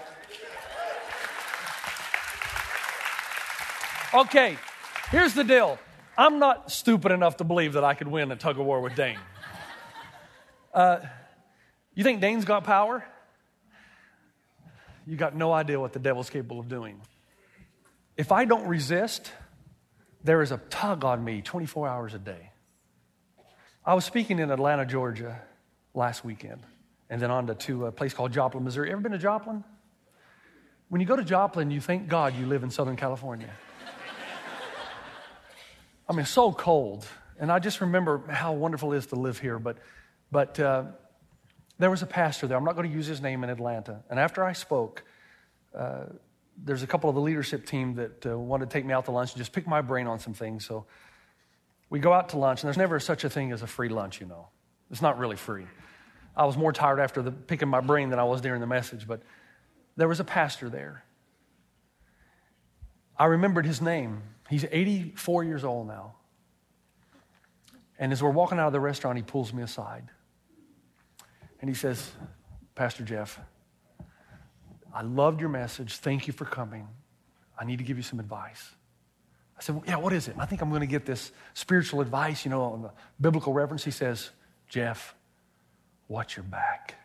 Okay, 4.14 4.56
here's 5.10 5.34
the 5.34 5.44
deal. 5.44 5.80
I'm 6.16 6.38
not 6.38 6.72
stupid 6.72 7.12
enough 7.12 7.38
to 7.38 7.44
believe 7.44 7.74
that 7.74 7.84
I 7.84 7.96
could 7.96 8.10
win 8.10 8.32
a 8.32 8.36
tug 8.36 8.60
of 8.60 8.68
war 8.68 8.82
with 8.82 8.96
Dane. 8.96 9.18
Uh, 10.72 11.00
you 11.96 12.04
think 12.04 12.22
Dane's 12.22 12.46
got 12.46 12.66
power? 12.66 13.04
You 15.08 15.18
got 15.18 15.36
no 15.36 15.52
idea 15.52 15.80
what 15.80 15.92
the 15.92 15.98
devil's 15.98 16.30
capable 16.30 16.60
of 16.60 16.70
doing. 16.70 17.02
If 18.16 18.32
I 18.32 18.46
don't 18.46 18.68
resist, 18.68 19.32
there 20.24 20.42
is 20.42 20.52
a 20.52 20.58
tug 20.70 21.04
on 21.04 21.24
me 21.24 21.42
24 21.42 21.88
hours 21.88 22.14
a 22.14 22.20
day. 22.20 22.52
I 23.86 23.96
was 23.96 24.06
speaking 24.06 24.40
in 24.40 24.52
Atlanta, 24.52 24.86
Georgia 24.86 25.42
last 25.94 26.24
weekend, 26.24 26.62
and 27.10 27.22
then 27.22 27.32
on 27.32 27.48
to, 27.48 27.56
to 27.56 27.88
a 27.88 27.92
place 27.92 28.14
called 28.14 28.32
Joplin, 28.32 28.64
Missouri. 28.64 28.92
Ever 28.92 29.02
been 29.02 29.12
to 29.14 29.18
Joplin? 29.18 29.64
When 30.90 31.02
you 31.02 31.08
go 31.08 31.16
to 31.16 31.24
Joplin, 31.24 31.72
you 31.72 31.82
thank 31.82 32.08
God 32.08 32.36
you 32.36 32.46
live 32.46 32.64
in 32.64 32.70
Southern 32.70 32.96
California. 32.96 33.50
I 36.10 36.14
mean, 36.14 36.26
so 36.26 36.52
cold. 36.52 37.08
And 37.40 37.52
I 37.52 37.58
just 37.58 37.82
remember 37.82 38.22
how 38.30 38.54
wonderful 38.54 38.94
it 38.94 38.98
is 38.98 39.08
to 39.08 39.16
live 39.16 39.40
here. 39.40 39.58
But, 39.58 39.78
but 40.32 40.60
uh, 40.60 40.84
there 41.80 41.90
was 41.90 42.04
a 42.04 42.06
pastor 42.06 42.46
there. 42.46 42.58
I'm 42.58 42.64
not 42.64 42.76
going 42.76 42.88
to 42.88 42.96
use 42.96 43.08
his 43.08 43.22
name 43.22 43.44
in 43.44 43.50
Atlanta. 43.50 44.04
And 44.10 44.20
after 44.20 44.44
I 44.44 44.54
spoke, 44.54 45.04
uh, 45.76 46.04
there's 46.58 46.84
a 46.84 46.88
couple 46.88 47.10
of 47.10 47.16
the 47.16 47.22
leadership 47.22 47.66
team 47.66 47.96
that 47.96 48.26
uh, 48.26 48.38
wanted 48.38 48.70
to 48.70 48.74
take 48.74 48.86
me 48.86 48.94
out 48.94 49.06
to 49.06 49.12
lunch 49.12 49.32
and 49.32 49.38
just 49.38 49.52
pick 49.52 49.68
my 49.68 49.82
brain 49.82 50.08
on 50.08 50.20
some 50.20 50.34
things. 50.34 50.66
So 50.66 50.86
we 51.90 52.00
go 52.00 52.14
out 52.14 52.30
to 52.30 52.38
lunch, 52.38 52.62
and 52.62 52.68
there's 52.68 52.78
never 52.78 53.00
such 53.00 53.24
a 53.24 53.30
thing 53.30 53.52
as 53.52 53.62
a 53.62 53.68
free 53.68 53.90
lunch, 53.90 54.20
you 54.20 54.28
know. 54.28 54.48
It's 54.92 55.02
not 55.02 55.18
really 55.18 55.36
free. 55.36 55.66
I 56.36 56.46
was 56.46 56.58
more 56.58 56.74
tired 56.74 57.00
after 57.00 57.22
the, 57.22 57.32
picking 57.32 57.68
my 57.68 57.82
brain 57.82 58.10
than 58.10 58.20
I 58.20 58.24
was 58.24 58.42
during 58.42 58.62
the 58.62 58.68
message, 58.68 59.08
but 59.08 59.22
there 59.96 60.08
was 60.08 60.20
a 60.20 60.24
pastor 60.24 60.70
there. 60.70 61.04
I 63.18 63.26
remembered 63.26 63.66
his 63.66 63.82
name. 63.82 64.24
He's 64.50 64.66
84 64.72 65.44
years 65.44 65.64
old 65.64 65.88
now. 65.88 66.16
And 68.00 68.12
as 68.12 68.24
we're 68.24 68.32
walking 68.32 68.60
out 68.60 68.68
of 68.68 68.74
the 68.74 68.80
restaurant, 68.80 69.18
he 69.18 69.24
pulls 69.24 69.54
me 69.54 69.62
aside. 69.62 70.10
And 71.62 71.70
he 71.70 71.76
says, 71.76 72.12
Pastor 72.76 73.04
Jeff, 73.04 73.40
I 74.94 75.02
loved 75.02 75.40
your 75.40 75.50
message. 75.50 75.98
Thank 75.98 76.28
you 76.28 76.34
for 76.34 76.46
coming. 76.46 76.88
I 77.60 77.66
need 77.66 77.78
to 77.80 77.84
give 77.84 77.98
you 77.98 78.04
some 78.04 78.20
advice. 78.20 78.64
I 79.58 79.62
said, 79.62 79.76
well, 79.76 79.84
Yeah, 79.88 79.98
what 79.98 80.14
is 80.14 80.28
it? 80.28 80.32
And 80.32 80.42
I 80.42 80.46
think 80.46 80.62
I'm 80.62 80.70
going 80.70 80.82
to 80.82 80.88
get 80.88 81.06
this 81.06 81.32
spiritual 81.54 82.02
advice, 82.02 82.46
you 82.46 82.52
know, 82.52 82.62
on 82.64 82.82
the 82.84 82.92
biblical 83.20 83.54
reference. 83.54 83.84
He 83.84 83.92
says, 83.92 84.30
Jeff, 84.70 85.16
watch 86.08 86.38
your 86.38 86.44
back. 86.44 86.96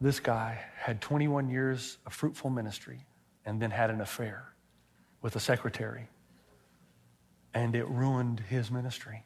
This 0.00 0.20
guy 0.20 0.60
had 0.76 1.00
21 1.00 1.50
years 1.50 1.98
of 2.06 2.12
fruitful 2.12 2.50
ministry 2.50 3.04
and 3.44 3.60
then 3.60 3.70
had 3.70 3.90
an 3.90 4.00
affair 4.00 4.52
with 5.22 5.34
a 5.34 5.40
secretary, 5.40 6.08
and 7.52 7.74
it 7.74 7.88
ruined 7.88 8.40
his 8.40 8.70
ministry. 8.70 9.24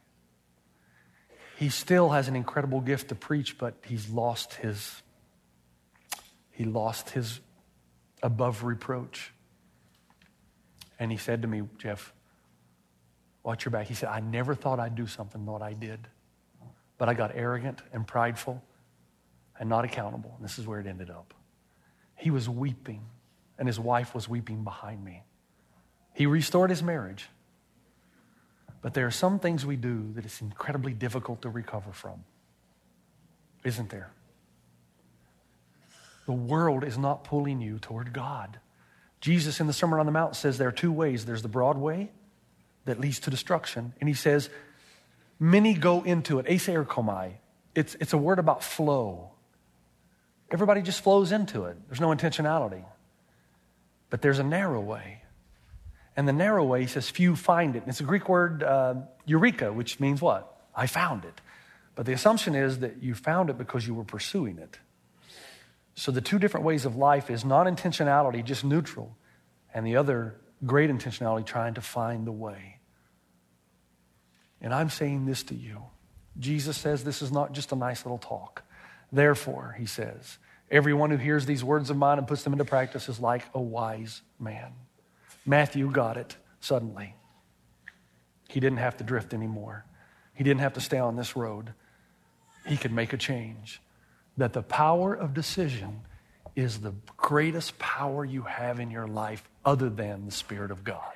He 1.58 1.68
still 1.68 2.10
has 2.10 2.28
an 2.28 2.36
incredible 2.36 2.80
gift 2.80 3.10
to 3.10 3.14
preach, 3.14 3.58
but 3.58 3.74
he's 3.86 4.08
lost 4.08 4.54
his 4.54 5.01
he 6.62 6.68
lost 6.68 7.10
his 7.10 7.40
above 8.22 8.62
reproach. 8.62 9.32
And 11.00 11.10
he 11.10 11.16
said 11.16 11.42
to 11.42 11.48
me, 11.48 11.62
Jeff, 11.76 12.12
watch 13.42 13.64
your 13.64 13.72
back. 13.72 13.88
He 13.88 13.94
said, 13.94 14.10
I 14.10 14.20
never 14.20 14.54
thought 14.54 14.78
I'd 14.78 14.94
do 14.94 15.08
something 15.08 15.44
what 15.44 15.60
I 15.60 15.72
did, 15.72 16.06
but 16.98 17.08
I 17.08 17.14
got 17.14 17.32
arrogant 17.34 17.82
and 17.92 18.06
prideful 18.06 18.62
and 19.58 19.68
not 19.68 19.84
accountable. 19.84 20.34
And 20.36 20.44
this 20.44 20.56
is 20.56 20.66
where 20.68 20.78
it 20.78 20.86
ended 20.86 21.10
up. 21.10 21.34
He 22.14 22.30
was 22.30 22.48
weeping, 22.48 23.00
and 23.58 23.66
his 23.66 23.80
wife 23.80 24.14
was 24.14 24.28
weeping 24.28 24.62
behind 24.62 25.04
me. 25.04 25.24
He 26.14 26.26
restored 26.26 26.70
his 26.70 26.82
marriage. 26.82 27.28
But 28.82 28.94
there 28.94 29.06
are 29.08 29.12
some 29.12 29.40
things 29.40 29.66
we 29.66 29.74
do 29.74 30.12
that 30.14 30.24
it's 30.24 30.40
incredibly 30.40 30.92
difficult 30.92 31.42
to 31.42 31.48
recover 31.48 31.90
from. 31.92 32.22
Isn't 33.64 33.90
there? 33.90 34.12
The 36.32 36.38
world 36.38 36.82
is 36.82 36.96
not 36.96 37.24
pulling 37.24 37.60
you 37.60 37.78
toward 37.78 38.14
God. 38.14 38.58
Jesus 39.20 39.60
in 39.60 39.66
the 39.66 39.74
Sermon 39.74 40.00
on 40.00 40.06
the 40.06 40.12
Mount 40.12 40.34
says 40.34 40.56
there 40.56 40.68
are 40.68 40.72
two 40.72 40.90
ways 40.90 41.26
there's 41.26 41.42
the 41.42 41.48
broad 41.48 41.76
way 41.76 42.10
that 42.86 42.98
leads 42.98 43.20
to 43.20 43.30
destruction, 43.30 43.92
and 44.00 44.08
he 44.08 44.14
says, 44.14 44.48
many 45.38 45.74
go 45.74 46.02
into 46.02 46.38
it. 46.38 46.46
eiserchomai. 46.46 47.32
It's, 47.74 47.96
it's 48.00 48.14
a 48.14 48.16
word 48.16 48.38
about 48.38 48.64
flow. 48.64 49.32
Everybody 50.50 50.80
just 50.80 51.02
flows 51.02 51.32
into 51.32 51.66
it, 51.66 51.76
there's 51.88 52.00
no 52.00 52.08
intentionality. 52.08 52.82
But 54.08 54.22
there's 54.22 54.38
a 54.38 54.42
narrow 54.42 54.80
way. 54.80 55.20
And 56.16 56.26
the 56.26 56.32
narrow 56.32 56.64
way, 56.64 56.80
he 56.80 56.86
says, 56.86 57.10
few 57.10 57.36
find 57.36 57.76
it. 57.76 57.80
And 57.80 57.88
it's 57.88 58.00
a 58.00 58.04
Greek 58.04 58.26
word, 58.26 58.62
uh, 58.62 58.94
eureka, 59.26 59.70
which 59.70 60.00
means 60.00 60.22
what? 60.22 60.50
I 60.74 60.86
found 60.86 61.26
it. 61.26 61.42
But 61.94 62.06
the 62.06 62.14
assumption 62.14 62.54
is 62.54 62.78
that 62.78 63.02
you 63.02 63.14
found 63.14 63.50
it 63.50 63.58
because 63.58 63.86
you 63.86 63.92
were 63.92 64.04
pursuing 64.04 64.58
it. 64.58 64.78
So 65.94 66.10
the 66.10 66.20
two 66.20 66.38
different 66.38 66.64
ways 66.64 66.84
of 66.84 66.96
life 66.96 67.30
is 67.30 67.44
non 67.44 67.66
intentionality, 67.66 68.44
just 68.44 68.64
neutral, 68.64 69.16
and 69.74 69.86
the 69.86 69.96
other, 69.96 70.36
great 70.64 70.90
intentionality, 70.90 71.44
trying 71.44 71.74
to 71.74 71.80
find 71.80 72.26
the 72.26 72.32
way. 72.32 72.78
And 74.60 74.72
I'm 74.72 74.90
saying 74.90 75.26
this 75.26 75.42
to 75.44 75.54
you. 75.54 75.82
Jesus 76.38 76.76
says 76.76 77.04
this 77.04 77.20
is 77.20 77.32
not 77.32 77.52
just 77.52 77.72
a 77.72 77.76
nice 77.76 78.04
little 78.04 78.18
talk. 78.18 78.62
Therefore, 79.10 79.76
he 79.78 79.84
says, 79.84 80.38
everyone 80.70 81.10
who 81.10 81.16
hears 81.18 81.44
these 81.44 81.62
words 81.62 81.90
of 81.90 81.96
mine 81.96 82.18
and 82.18 82.26
puts 82.26 82.42
them 82.42 82.54
into 82.54 82.64
practice 82.64 83.08
is 83.08 83.20
like 83.20 83.44
a 83.54 83.60
wise 83.60 84.22
man. 84.38 84.72
Matthew 85.44 85.90
got 85.90 86.16
it 86.16 86.36
suddenly. 86.60 87.14
He 88.48 88.60
didn't 88.60 88.78
have 88.78 88.96
to 88.98 89.04
drift 89.04 89.34
anymore. 89.34 89.84
He 90.34 90.44
didn't 90.44 90.60
have 90.60 90.74
to 90.74 90.80
stay 90.80 90.98
on 90.98 91.16
this 91.16 91.36
road. 91.36 91.74
He 92.66 92.76
could 92.76 92.92
make 92.92 93.12
a 93.12 93.16
change. 93.16 93.80
That 94.36 94.52
the 94.52 94.62
power 94.62 95.14
of 95.14 95.34
decision 95.34 96.00
is 96.54 96.80
the 96.80 96.94
greatest 97.16 97.78
power 97.78 98.24
you 98.24 98.42
have 98.42 98.80
in 98.80 98.90
your 98.90 99.06
life 99.06 99.48
other 99.64 99.88
than 99.88 100.26
the 100.26 100.32
Spirit 100.32 100.70
of 100.70 100.84
God. 100.84 101.12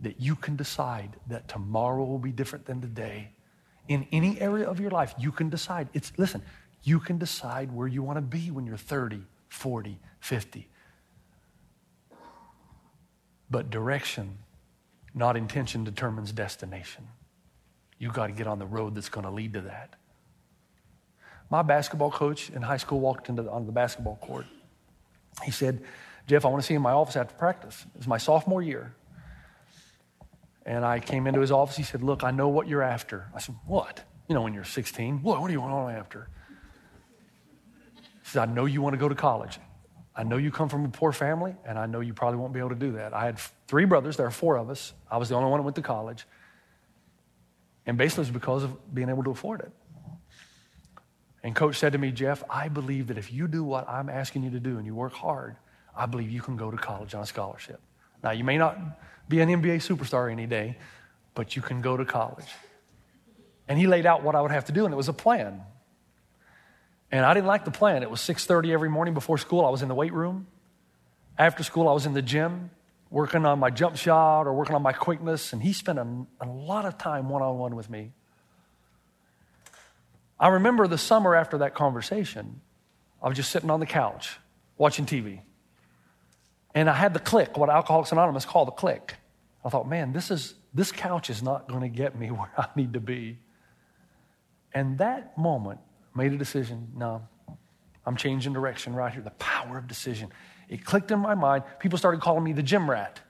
That 0.00 0.20
you 0.20 0.34
can 0.34 0.56
decide 0.56 1.16
that 1.28 1.48
tomorrow 1.48 2.04
will 2.04 2.18
be 2.18 2.32
different 2.32 2.66
than 2.66 2.80
today. 2.80 3.30
In 3.88 4.06
any 4.12 4.40
area 4.40 4.68
of 4.68 4.80
your 4.80 4.90
life, 4.90 5.14
you 5.18 5.32
can 5.32 5.48
decide. 5.48 5.88
It's 5.92 6.12
listen, 6.16 6.42
you 6.82 6.98
can 6.98 7.18
decide 7.18 7.72
where 7.72 7.86
you 7.88 8.02
want 8.02 8.16
to 8.16 8.22
be 8.22 8.50
when 8.50 8.66
you're 8.66 8.76
30, 8.76 9.22
40, 9.48 9.98
50. 10.20 10.68
But 13.50 13.70
direction, 13.70 14.38
not 15.14 15.36
intention, 15.36 15.84
determines 15.84 16.32
destination. 16.32 17.06
You've 17.98 18.14
got 18.14 18.28
to 18.28 18.32
get 18.32 18.46
on 18.46 18.58
the 18.58 18.66
road 18.66 18.94
that's 18.94 19.10
going 19.10 19.26
to 19.26 19.30
lead 19.30 19.52
to 19.52 19.60
that. 19.62 19.94
My 21.52 21.60
basketball 21.60 22.10
coach 22.10 22.48
in 22.48 22.62
high 22.62 22.78
school 22.78 22.98
walked 22.98 23.28
into 23.28 23.42
the, 23.42 23.50
on 23.50 23.66
the 23.66 23.72
basketball 23.72 24.16
court. 24.22 24.46
He 25.42 25.50
said, 25.50 25.82
Jeff, 26.26 26.46
I 26.46 26.48
want 26.48 26.62
to 26.62 26.66
see 26.66 26.72
you 26.72 26.78
in 26.78 26.82
my 26.82 26.92
office 26.92 27.14
after 27.14 27.34
practice. 27.34 27.84
It 27.94 27.98
was 27.98 28.06
my 28.06 28.16
sophomore 28.16 28.62
year. 28.62 28.94
And 30.64 30.82
I 30.82 30.98
came 30.98 31.26
into 31.26 31.40
his 31.40 31.52
office. 31.52 31.76
He 31.76 31.82
said, 31.82 32.02
Look, 32.02 32.24
I 32.24 32.30
know 32.30 32.48
what 32.48 32.68
you're 32.68 32.82
after. 32.82 33.28
I 33.34 33.40
said, 33.40 33.54
What? 33.66 34.02
You 34.28 34.34
know, 34.34 34.40
when 34.40 34.54
you're 34.54 34.64
16, 34.64 35.22
what, 35.22 35.42
what 35.42 35.48
do 35.48 35.52
you 35.52 35.60
want 35.60 35.94
after? 35.94 36.30
He 37.96 38.30
said, 38.30 38.48
I 38.48 38.50
know 38.50 38.64
you 38.64 38.80
want 38.80 38.94
to 38.94 38.98
go 38.98 39.10
to 39.10 39.14
college. 39.14 39.58
I 40.16 40.22
know 40.22 40.38
you 40.38 40.50
come 40.50 40.70
from 40.70 40.86
a 40.86 40.88
poor 40.88 41.12
family, 41.12 41.54
and 41.66 41.78
I 41.78 41.84
know 41.84 42.00
you 42.00 42.14
probably 42.14 42.38
won't 42.38 42.54
be 42.54 42.60
able 42.60 42.70
to 42.70 42.76
do 42.76 42.92
that. 42.92 43.12
I 43.12 43.26
had 43.26 43.38
three 43.68 43.84
brothers, 43.84 44.16
there 44.16 44.26
are 44.26 44.30
four 44.30 44.56
of 44.56 44.70
us. 44.70 44.94
I 45.10 45.18
was 45.18 45.28
the 45.28 45.34
only 45.34 45.50
one 45.50 45.60
that 45.60 45.64
went 45.64 45.76
to 45.76 45.82
college. 45.82 46.24
And 47.84 47.98
basically, 47.98 48.22
it 48.22 48.28
was 48.28 48.30
because 48.30 48.62
of 48.62 48.94
being 48.94 49.10
able 49.10 49.24
to 49.24 49.30
afford 49.32 49.60
it. 49.60 49.72
And 51.42 51.56
coach 51.56 51.78
said 51.78 51.92
to 51.92 51.98
me, 51.98 52.12
Jeff, 52.12 52.44
I 52.48 52.68
believe 52.68 53.08
that 53.08 53.18
if 53.18 53.32
you 53.32 53.48
do 53.48 53.64
what 53.64 53.88
I'm 53.88 54.08
asking 54.08 54.44
you 54.44 54.50
to 54.50 54.60
do 54.60 54.76
and 54.78 54.86
you 54.86 54.94
work 54.94 55.12
hard, 55.12 55.56
I 55.96 56.06
believe 56.06 56.30
you 56.30 56.40
can 56.40 56.56
go 56.56 56.70
to 56.70 56.76
college 56.76 57.14
on 57.14 57.22
a 57.22 57.26
scholarship. 57.26 57.80
Now, 58.22 58.30
you 58.30 58.44
may 58.44 58.58
not 58.58 58.78
be 59.28 59.40
an 59.40 59.48
NBA 59.48 59.76
superstar 59.76 60.30
any 60.30 60.46
day, 60.46 60.78
but 61.34 61.56
you 61.56 61.62
can 61.62 61.80
go 61.80 61.96
to 61.96 62.04
college. 62.04 62.48
And 63.66 63.78
he 63.78 63.86
laid 63.86 64.06
out 64.06 64.22
what 64.22 64.34
I 64.34 64.40
would 64.40 64.52
have 64.52 64.66
to 64.66 64.72
do, 64.72 64.84
and 64.84 64.94
it 64.94 64.96
was 64.96 65.08
a 65.08 65.12
plan. 65.12 65.62
And 67.10 67.26
I 67.26 67.34
didn't 67.34 67.46
like 67.46 67.64
the 67.64 67.70
plan. 67.70 68.02
It 68.02 68.10
was 68.10 68.20
6:30 68.20 68.72
every 68.72 68.88
morning 68.88 69.14
before 69.14 69.38
school. 69.38 69.64
I 69.64 69.70
was 69.70 69.82
in 69.82 69.88
the 69.88 69.94
weight 69.94 70.12
room. 70.12 70.46
After 71.38 71.62
school, 71.62 71.88
I 71.88 71.92
was 71.92 72.06
in 72.06 72.14
the 72.14 72.22
gym 72.22 72.70
working 73.10 73.44
on 73.44 73.58
my 73.58 73.70
jump 73.70 73.96
shot 73.96 74.46
or 74.46 74.54
working 74.54 74.74
on 74.74 74.82
my 74.82 74.92
quickness. 74.92 75.52
And 75.52 75.62
he 75.62 75.72
spent 75.72 75.98
a, 75.98 76.06
a 76.40 76.46
lot 76.46 76.86
of 76.86 76.96
time 76.96 77.28
one 77.28 77.42
on 77.42 77.58
one 77.58 77.76
with 77.76 77.90
me. 77.90 78.12
I 80.42 80.48
remember 80.48 80.88
the 80.88 80.98
summer 80.98 81.36
after 81.36 81.58
that 81.58 81.76
conversation, 81.76 82.60
I 83.22 83.28
was 83.28 83.36
just 83.36 83.52
sitting 83.52 83.70
on 83.70 83.78
the 83.78 83.86
couch 83.86 84.38
watching 84.76 85.06
TV. 85.06 85.40
And 86.74 86.90
I 86.90 86.94
had 86.94 87.14
the 87.14 87.20
click, 87.20 87.56
what 87.56 87.70
Alcoholics 87.70 88.10
Anonymous 88.10 88.44
call 88.44 88.64
the 88.64 88.72
click. 88.72 89.14
I 89.64 89.68
thought, 89.68 89.88
man, 89.88 90.12
this, 90.12 90.32
is, 90.32 90.54
this 90.74 90.90
couch 90.90 91.30
is 91.30 91.44
not 91.44 91.68
going 91.68 91.82
to 91.82 91.88
get 91.88 92.18
me 92.18 92.30
where 92.32 92.50
I 92.58 92.66
need 92.74 92.94
to 92.94 93.00
be. 93.00 93.38
And 94.74 94.98
that 94.98 95.38
moment 95.38 95.78
made 96.12 96.32
a 96.32 96.36
decision 96.36 96.88
no, 96.96 97.22
I'm 98.04 98.16
changing 98.16 98.52
direction 98.52 98.96
right 98.96 99.12
here. 99.12 99.22
The 99.22 99.30
power 99.30 99.78
of 99.78 99.86
decision. 99.86 100.30
It 100.68 100.84
clicked 100.84 101.12
in 101.12 101.20
my 101.20 101.36
mind. 101.36 101.62
People 101.78 101.98
started 101.98 102.20
calling 102.20 102.42
me 102.42 102.52
the 102.52 102.64
gym 102.64 102.90
rat 102.90 103.20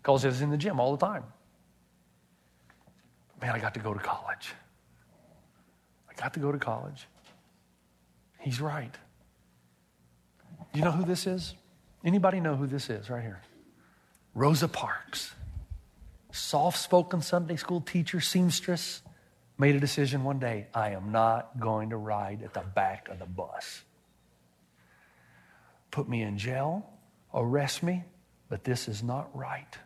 because 0.00 0.24
I 0.24 0.28
was 0.28 0.42
in 0.42 0.50
the 0.50 0.56
gym 0.56 0.78
all 0.78 0.96
the 0.96 1.04
time. 1.04 1.24
Man, 3.42 3.50
I 3.50 3.58
got 3.58 3.74
to 3.74 3.80
go 3.80 3.92
to 3.92 3.98
college. 3.98 4.54
Got 6.26 6.34
to 6.34 6.40
go 6.40 6.50
to 6.50 6.58
college. 6.58 7.06
He's 8.40 8.60
right. 8.60 8.92
Do 10.72 10.80
you 10.80 10.84
know 10.84 10.90
who 10.90 11.04
this 11.04 11.24
is? 11.24 11.54
Anybody 12.04 12.40
know 12.40 12.56
who 12.56 12.66
this 12.66 12.90
is 12.90 13.08
right 13.08 13.22
here? 13.22 13.40
Rosa 14.34 14.66
Parks. 14.66 15.32
Soft 16.32 16.80
spoken 16.80 17.22
Sunday 17.22 17.54
school 17.54 17.80
teacher, 17.80 18.20
seamstress, 18.20 19.02
made 19.56 19.76
a 19.76 19.78
decision 19.78 20.24
one 20.24 20.40
day 20.40 20.66
I 20.74 20.90
am 20.90 21.12
not 21.12 21.60
going 21.60 21.90
to 21.90 21.96
ride 21.96 22.42
at 22.42 22.54
the 22.54 22.64
back 22.74 23.08
of 23.08 23.20
the 23.20 23.24
bus. 23.24 23.82
Put 25.92 26.08
me 26.08 26.22
in 26.22 26.38
jail, 26.38 26.90
arrest 27.32 27.84
me, 27.84 28.02
but 28.48 28.64
this 28.64 28.88
is 28.88 29.00
not 29.00 29.30
right. 29.32 29.78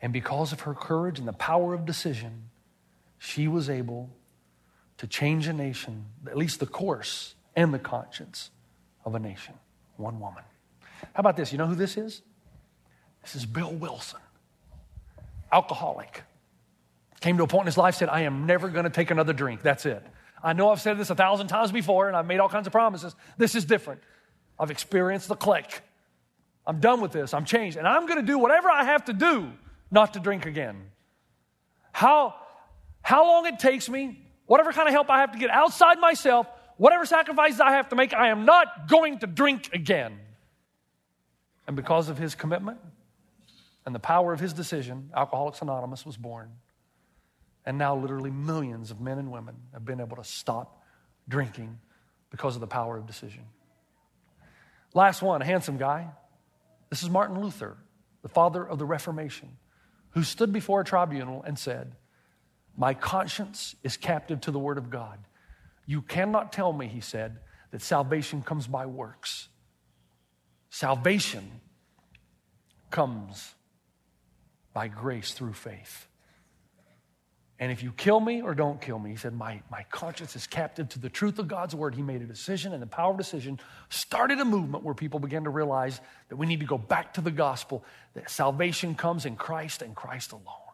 And 0.00 0.14
because 0.14 0.54
of 0.54 0.60
her 0.60 0.72
courage 0.72 1.18
and 1.18 1.28
the 1.28 1.34
power 1.34 1.74
of 1.74 1.84
decision, 1.84 2.48
she 3.18 3.46
was 3.46 3.68
able 3.68 4.08
to 4.98 5.06
change 5.06 5.46
a 5.46 5.52
nation, 5.52 6.06
at 6.26 6.36
least 6.36 6.60
the 6.60 6.66
course 6.66 7.34
and 7.54 7.72
the 7.72 7.78
conscience 7.78 8.50
of 9.04 9.14
a 9.14 9.18
nation. 9.18 9.54
One 9.96 10.20
woman. 10.20 10.42
How 11.14 11.20
about 11.20 11.36
this? 11.36 11.52
You 11.52 11.58
know 11.58 11.66
who 11.66 11.74
this 11.74 11.96
is? 11.96 12.22
This 13.22 13.34
is 13.34 13.46
Bill 13.46 13.72
Wilson, 13.72 14.20
alcoholic. 15.52 16.22
Came 17.20 17.36
to 17.38 17.44
a 17.44 17.46
point 17.46 17.62
in 17.62 17.66
his 17.66 17.78
life, 17.78 17.94
said, 17.94 18.08
I 18.08 18.22
am 18.22 18.46
never 18.46 18.68
going 18.68 18.84
to 18.84 18.90
take 18.90 19.10
another 19.10 19.32
drink. 19.32 19.62
That's 19.62 19.86
it. 19.86 20.02
I 20.42 20.52
know 20.52 20.70
I've 20.70 20.80
said 20.80 20.98
this 20.98 21.10
a 21.10 21.14
thousand 21.14 21.48
times 21.48 21.72
before 21.72 22.08
and 22.08 22.16
I've 22.16 22.26
made 22.26 22.40
all 22.40 22.48
kinds 22.48 22.66
of 22.66 22.72
promises. 22.72 23.16
This 23.36 23.54
is 23.54 23.64
different. 23.64 24.00
I've 24.58 24.70
experienced 24.70 25.28
the 25.28 25.34
click. 25.34 25.82
I'm 26.66 26.78
done 26.80 27.00
with 27.00 27.12
this. 27.12 27.34
I'm 27.34 27.44
changed. 27.44 27.76
And 27.78 27.86
I'm 27.86 28.06
going 28.06 28.20
to 28.20 28.26
do 28.26 28.38
whatever 28.38 28.68
I 28.68 28.84
have 28.84 29.06
to 29.06 29.12
do 29.12 29.50
not 29.90 30.14
to 30.14 30.20
drink 30.20 30.46
again. 30.46 30.90
How, 31.92 32.34
how 33.02 33.26
long 33.26 33.46
it 33.46 33.58
takes 33.58 33.88
me, 33.88 34.25
whatever 34.46 34.72
kind 34.72 34.88
of 34.88 34.94
help 34.94 35.10
I 35.10 35.20
have 35.20 35.32
to 35.32 35.38
get 35.38 35.50
outside 35.50 35.98
myself, 35.98 36.46
whatever 36.76 37.04
sacrifices 37.04 37.60
I 37.60 37.72
have 37.72 37.90
to 37.90 37.96
make, 37.96 38.14
I 38.14 38.28
am 38.28 38.44
not 38.44 38.88
going 38.88 39.18
to 39.20 39.26
drink 39.26 39.70
again. 39.72 40.18
And 41.66 41.76
because 41.76 42.08
of 42.08 42.18
his 42.18 42.34
commitment 42.34 42.78
and 43.84 43.94
the 43.94 44.00
power 44.00 44.32
of 44.32 44.40
his 44.40 44.52
decision, 44.52 45.10
Alcoholics 45.14 45.60
Anonymous 45.62 46.06
was 46.06 46.16
born. 46.16 46.50
And 47.64 47.78
now, 47.78 47.96
literally, 47.96 48.30
millions 48.30 48.92
of 48.92 49.00
men 49.00 49.18
and 49.18 49.32
women 49.32 49.56
have 49.72 49.84
been 49.84 50.00
able 50.00 50.16
to 50.16 50.24
stop 50.24 50.84
drinking 51.28 51.78
because 52.30 52.54
of 52.54 52.60
the 52.60 52.68
power 52.68 52.96
of 52.96 53.06
decision. 53.06 53.42
Last 54.94 55.20
one, 55.20 55.42
a 55.42 55.44
handsome 55.44 55.76
guy. 55.76 56.06
This 56.90 57.02
is 57.02 57.10
Martin 57.10 57.40
Luther, 57.40 57.76
the 58.22 58.28
father 58.28 58.64
of 58.64 58.78
the 58.78 58.84
Reformation, 58.84 59.56
who 60.10 60.22
stood 60.22 60.52
before 60.52 60.80
a 60.80 60.84
tribunal 60.84 61.42
and 61.42 61.58
said, 61.58 61.96
My 62.76 62.94
conscience 62.94 63.74
is 63.82 63.96
captive 63.96 64.40
to 64.42 64.50
the 64.50 64.58
Word 64.58 64.78
of 64.78 64.90
God. 64.90 65.18
You 65.86 66.02
cannot 66.02 66.52
tell 66.52 66.72
me, 66.72 66.88
he 66.88 67.00
said, 67.00 67.38
that 67.70 67.82
salvation 67.82 68.42
comes 68.42 68.66
by 68.66 68.86
works. 68.86 69.48
Salvation 70.68 71.60
comes 72.90 73.54
by 74.74 74.88
grace 74.88 75.32
through 75.32 75.54
faith. 75.54 76.06
And 77.58 77.72
if 77.72 77.82
you 77.82 77.92
kill 77.92 78.20
me 78.20 78.42
or 78.42 78.54
don't 78.54 78.78
kill 78.82 78.98
me, 78.98 79.10
he 79.10 79.16
said, 79.16 79.32
my, 79.32 79.62
my 79.70 79.86
conscience 79.90 80.36
is 80.36 80.46
captive 80.46 80.90
to 80.90 80.98
the 80.98 81.08
truth 81.08 81.38
of 81.38 81.48
God's 81.48 81.74
word. 81.74 81.94
He 81.94 82.02
made 82.02 82.20
a 82.20 82.26
decision, 82.26 82.74
and 82.74 82.82
the 82.82 82.86
power 82.86 83.12
of 83.12 83.16
decision 83.16 83.58
started 83.88 84.38
a 84.40 84.44
movement 84.44 84.84
where 84.84 84.94
people 84.94 85.18
began 85.18 85.44
to 85.44 85.50
realize 85.50 85.98
that 86.28 86.36
we 86.36 86.44
need 86.44 86.60
to 86.60 86.66
go 86.66 86.76
back 86.76 87.14
to 87.14 87.22
the 87.22 87.30
gospel, 87.30 87.82
that 88.12 88.28
salvation 88.28 88.94
comes 88.94 89.24
in 89.24 89.36
Christ 89.36 89.80
and 89.80 89.96
Christ 89.96 90.32
alone. 90.32 90.65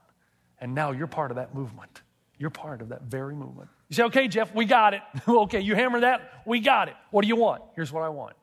And 0.63 0.77
now 0.77 0.93
you're 0.93 1.09
part 1.09 1.33
of 1.33 1.39
that 1.39 1.57
movement. 1.57 2.03
You're 2.39 2.51
part 2.51 2.83
of 2.83 2.91
that 2.91 3.03
very 3.03 3.35
movement. 3.35 3.69
You 3.89 3.97
say, 3.97 4.05
okay, 4.05 4.29
Jeff, 4.29 4.55
we 4.55 4.65
got 4.65 4.95
it. 4.95 5.03
okay, 5.29 5.61
you 5.61 5.75
hammer 5.75 6.01
that, 6.01 6.43
we 6.47 6.61
got 6.61 6.87
it. 6.89 6.95
What 7.11 7.23
do 7.23 7.29
you 7.29 7.35
want? 7.35 7.63
Here's 7.75 7.93
what 7.93 8.05
I 8.05 8.09
want. 8.11 8.37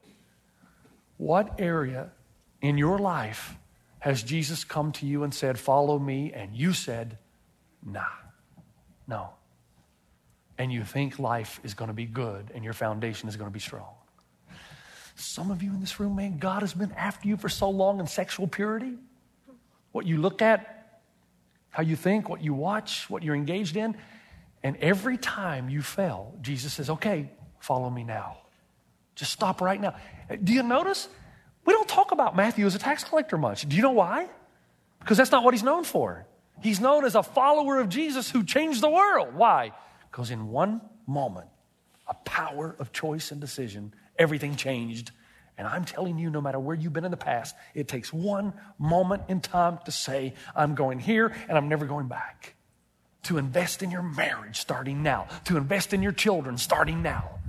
What 1.15 1.61
area 1.61 2.11
in 2.61 2.77
your 2.77 2.99
life 2.99 3.55
has 3.99 4.21
Jesus 4.21 4.65
come 4.65 4.91
to 4.93 5.05
you 5.05 5.23
and 5.23 5.33
said, 5.33 5.57
Follow 5.57 5.97
me? 5.97 6.33
And 6.33 6.53
you 6.53 6.73
said, 6.73 7.17
Nah, 7.85 8.03
no. 9.07 9.29
And 10.57 10.73
you 10.73 10.83
think 10.83 11.19
life 11.19 11.61
is 11.63 11.73
going 11.73 11.87
to 11.87 11.93
be 11.93 12.05
good 12.05 12.51
and 12.53 12.65
your 12.65 12.73
foundation 12.73 13.29
is 13.29 13.37
going 13.37 13.49
to 13.49 13.53
be 13.53 13.61
strong. 13.61 13.93
Some 15.15 15.51
of 15.51 15.63
you 15.63 15.71
in 15.71 15.79
this 15.79 16.01
room, 16.01 16.17
man, 16.17 16.37
God 16.37 16.63
has 16.63 16.73
been 16.73 16.91
after 16.93 17.29
you 17.29 17.37
for 17.37 17.47
so 17.47 17.69
long 17.69 18.01
in 18.01 18.07
sexual 18.07 18.45
purity. 18.45 18.95
What 19.93 20.05
you 20.05 20.17
look 20.17 20.41
at, 20.41 20.78
how 21.79 21.83
you 21.83 21.95
think, 21.95 22.27
what 22.27 22.43
you 22.43 22.53
watch, 22.53 23.09
what 23.09 23.23
you're 23.23 23.37
engaged 23.37 23.77
in. 23.77 23.95
And 24.63 24.75
every 24.81 25.15
time 25.15 25.69
you 25.69 25.81
fail, 25.81 26.35
Jesus 26.41 26.73
says, 26.73 26.89
Okay, 26.89 27.31
follow 27.61 27.89
me 27.89 28.03
now. 28.03 28.39
Just 29.15 29.31
stop 29.31 29.61
right 29.61 29.79
now. 29.79 29.95
Do 30.43 30.51
you 30.51 30.61
notice? 30.61 31.07
We 31.63 31.71
don't 31.71 31.87
talk 31.87 32.11
about 32.11 32.35
Matthew 32.35 32.65
as 32.65 32.75
a 32.75 32.79
tax 32.79 33.05
collector 33.05 33.37
much. 33.37 33.65
Do 33.69 33.77
you 33.77 33.81
know 33.81 33.91
why? 33.91 34.27
Because 34.99 35.15
that's 35.15 35.31
not 35.31 35.45
what 35.45 35.53
he's 35.53 35.63
known 35.63 35.85
for. 35.85 36.25
He's 36.61 36.81
known 36.81 37.05
as 37.05 37.15
a 37.15 37.23
follower 37.23 37.79
of 37.79 37.87
Jesus 37.87 38.29
who 38.29 38.43
changed 38.43 38.81
the 38.81 38.89
world. 38.89 39.33
Why? 39.33 39.71
Because 40.11 40.31
in 40.31 40.49
one 40.49 40.81
moment, 41.07 41.47
a 42.09 42.13
power 42.13 42.75
of 42.77 42.91
choice 42.91 43.31
and 43.31 43.39
decision, 43.39 43.93
everything 44.17 44.57
changed. 44.57 45.11
And 45.59 45.67
I'm 45.67 45.83
telling 45.83 46.17
you, 46.17 46.29
no 46.29 46.39
matter 46.39 46.57
where 46.57 46.73
you've 46.73 46.93
been 46.93 47.03
in 47.03 47.11
the 47.11 47.17
past, 47.17 47.53
it 47.75 47.89
takes 47.89 48.13
one 48.13 48.53
moment 48.79 49.23
in 49.27 49.41
time 49.41 49.77
to 49.83 49.91
say, 49.91 50.33
I'm 50.55 50.73
going 50.73 50.99
here 50.99 51.35
and 51.49 51.57
I'm 51.57 51.67
never 51.67 51.85
going 51.85 52.07
back. 52.07 52.55
To 53.23 53.37
invest 53.37 53.83
in 53.83 53.91
your 53.91 54.01
marriage 54.01 54.57
starting 54.57 55.03
now, 55.03 55.27
to 55.45 55.57
invest 55.57 55.93
in 55.93 56.01
your 56.01 56.13
children 56.13 56.57
starting 56.57 57.01
now. 57.01 57.39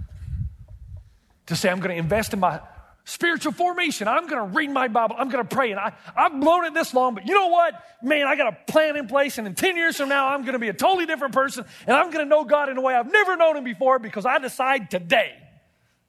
To 1.47 1.55
say, 1.55 1.71
I'm 1.71 1.79
going 1.79 1.93
to 1.93 1.97
invest 1.97 2.33
in 2.33 2.41
my 2.41 2.61
spiritual 3.05 3.53
formation. 3.53 4.09
I'm 4.09 4.27
going 4.27 4.51
to 4.51 4.57
read 4.57 4.73
my 4.73 4.89
Bible. 4.89 5.15
I'm 5.17 5.29
going 5.29 5.47
to 5.47 5.55
pray. 5.55 5.71
And 5.71 5.79
I, 5.79 5.93
I've 6.17 6.33
blown 6.41 6.65
it 6.65 6.75
this 6.75 6.93
long, 6.93 7.15
but 7.15 7.29
you 7.29 7.35
know 7.35 7.47
what? 7.47 7.75
Man, 8.03 8.27
I 8.27 8.35
got 8.35 8.53
a 8.53 8.73
plan 8.73 8.97
in 8.97 9.07
place. 9.07 9.39
And 9.39 9.47
in 9.47 9.55
10 9.55 9.77
years 9.77 9.97
from 9.99 10.09
now, 10.09 10.31
I'm 10.31 10.41
going 10.43 10.55
to 10.55 10.59
be 10.59 10.69
a 10.69 10.75
totally 10.75 11.07
different 11.07 11.33
person. 11.33 11.65
And 11.87 11.97
I'm 11.97 12.11
going 12.11 12.25
to 12.25 12.29
know 12.29 12.43
God 12.43 12.71
in 12.71 12.77
a 12.77 12.81
way 12.81 12.93
I've 12.93 13.11
never 13.11 13.37
known 13.37 13.57
Him 13.57 13.63
before 13.63 14.01
because 14.01 14.27
I 14.27 14.39
decide 14.39 14.91
today. 14.91 15.37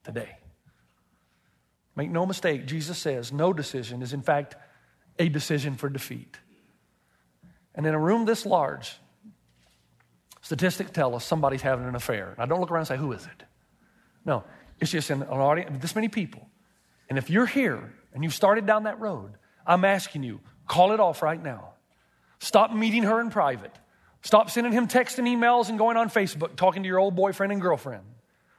Today. 0.02 0.36
Make 1.94 2.10
no 2.10 2.24
mistake, 2.24 2.66
Jesus 2.66 2.98
says 2.98 3.32
no 3.32 3.52
decision 3.52 4.02
is, 4.02 4.12
in 4.12 4.22
fact, 4.22 4.56
a 5.18 5.28
decision 5.28 5.74
for 5.74 5.88
defeat. 5.88 6.36
And 7.74 7.86
in 7.86 7.94
a 7.94 7.98
room 7.98 8.24
this 8.24 8.46
large, 8.46 8.94
statistics 10.40 10.90
tell 10.90 11.14
us 11.14 11.24
somebody's 11.24 11.62
having 11.62 11.86
an 11.86 11.94
affair. 11.94 12.34
Now, 12.38 12.46
don't 12.46 12.60
look 12.60 12.70
around 12.70 12.82
and 12.82 12.88
say, 12.88 12.96
who 12.96 13.12
is 13.12 13.24
it? 13.24 13.44
No, 14.24 14.44
it's 14.80 14.90
just 14.90 15.10
in 15.10 15.22
an 15.22 15.28
audience, 15.28 15.78
this 15.80 15.94
many 15.94 16.08
people. 16.08 16.48
And 17.08 17.18
if 17.18 17.28
you're 17.28 17.46
here 17.46 17.92
and 18.14 18.24
you've 18.24 18.34
started 18.34 18.66
down 18.66 18.84
that 18.84 19.00
road, 19.00 19.32
I'm 19.66 19.84
asking 19.84 20.22
you, 20.22 20.40
call 20.66 20.92
it 20.92 21.00
off 21.00 21.22
right 21.22 21.42
now. 21.42 21.74
Stop 22.38 22.72
meeting 22.72 23.04
her 23.04 23.20
in 23.20 23.30
private. 23.30 23.74
Stop 24.22 24.50
sending 24.50 24.72
him 24.72 24.86
texts 24.86 25.18
and 25.18 25.26
emails 25.26 25.68
and 25.68 25.78
going 25.78 25.96
on 25.96 26.08
Facebook 26.08 26.56
talking 26.56 26.82
to 26.82 26.86
your 26.86 26.98
old 26.98 27.14
boyfriend 27.14 27.52
and 27.52 27.60
girlfriend. 27.60 28.04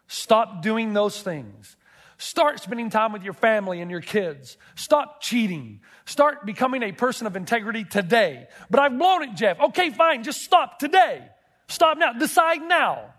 Stop 0.07 0.61
doing 0.61 0.93
those 0.93 1.21
things. 1.21 1.75
Start 2.17 2.59
spending 2.59 2.89
time 2.89 3.11
with 3.11 3.23
your 3.23 3.33
family 3.33 3.81
and 3.81 3.89
your 3.89 4.01
kids. 4.01 4.57
Stop 4.75 5.21
cheating. 5.21 5.81
Start 6.05 6.45
becoming 6.45 6.83
a 6.83 6.91
person 6.91 7.27
of 7.27 7.35
integrity 7.35 7.83
today. 7.83 8.47
But 8.69 8.79
I've 8.79 8.97
blown 8.97 9.23
it, 9.23 9.35
Jeff. 9.35 9.59
Okay, 9.59 9.89
fine. 9.89 10.23
Just 10.23 10.41
stop 10.41 10.79
today. 10.79 11.27
Stop 11.67 11.97
now. 11.97 12.13
Decide 12.13 12.61
now 12.61 13.13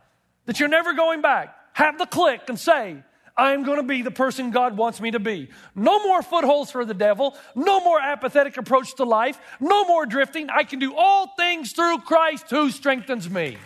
that 0.47 0.61
you're 0.61 0.69
never 0.69 0.93
going 0.95 1.23
back. 1.23 1.55
Have 1.73 1.99
the 1.99 2.07
click 2.07 2.43
and 2.49 2.59
say, 2.59 3.03
I'm 3.37 3.65
going 3.65 3.79
to 3.79 3.83
be 3.83 4.03
the 4.03 4.13
person 4.13 4.53
God 4.53 4.77
wants 4.77 5.01
me 5.01 5.11
to 5.11 5.19
be. 5.19 5.49
No 5.75 6.05
more 6.05 6.23
footholds 6.23 6.71
for 6.71 6.85
the 6.85 6.95
devil. 6.95 7.37
No 7.57 7.81
more 7.81 8.01
apathetic 8.01 8.57
approach 8.57 8.95
to 8.97 9.05
life. 9.05 9.39
No 9.59 9.85
more 9.85 10.07
drifting. 10.07 10.51
I 10.51 10.63
can 10.63 10.79
do 10.79 10.95
all 10.97 11.35
things 11.37 11.73
through 11.73 11.99
Christ 11.99 12.49
who 12.51 12.71
strengthens 12.71 13.29
me. 13.29 13.59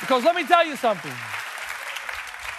Because 0.00 0.24
let 0.24 0.36
me 0.36 0.44
tell 0.44 0.66
you 0.66 0.76
something. 0.76 1.12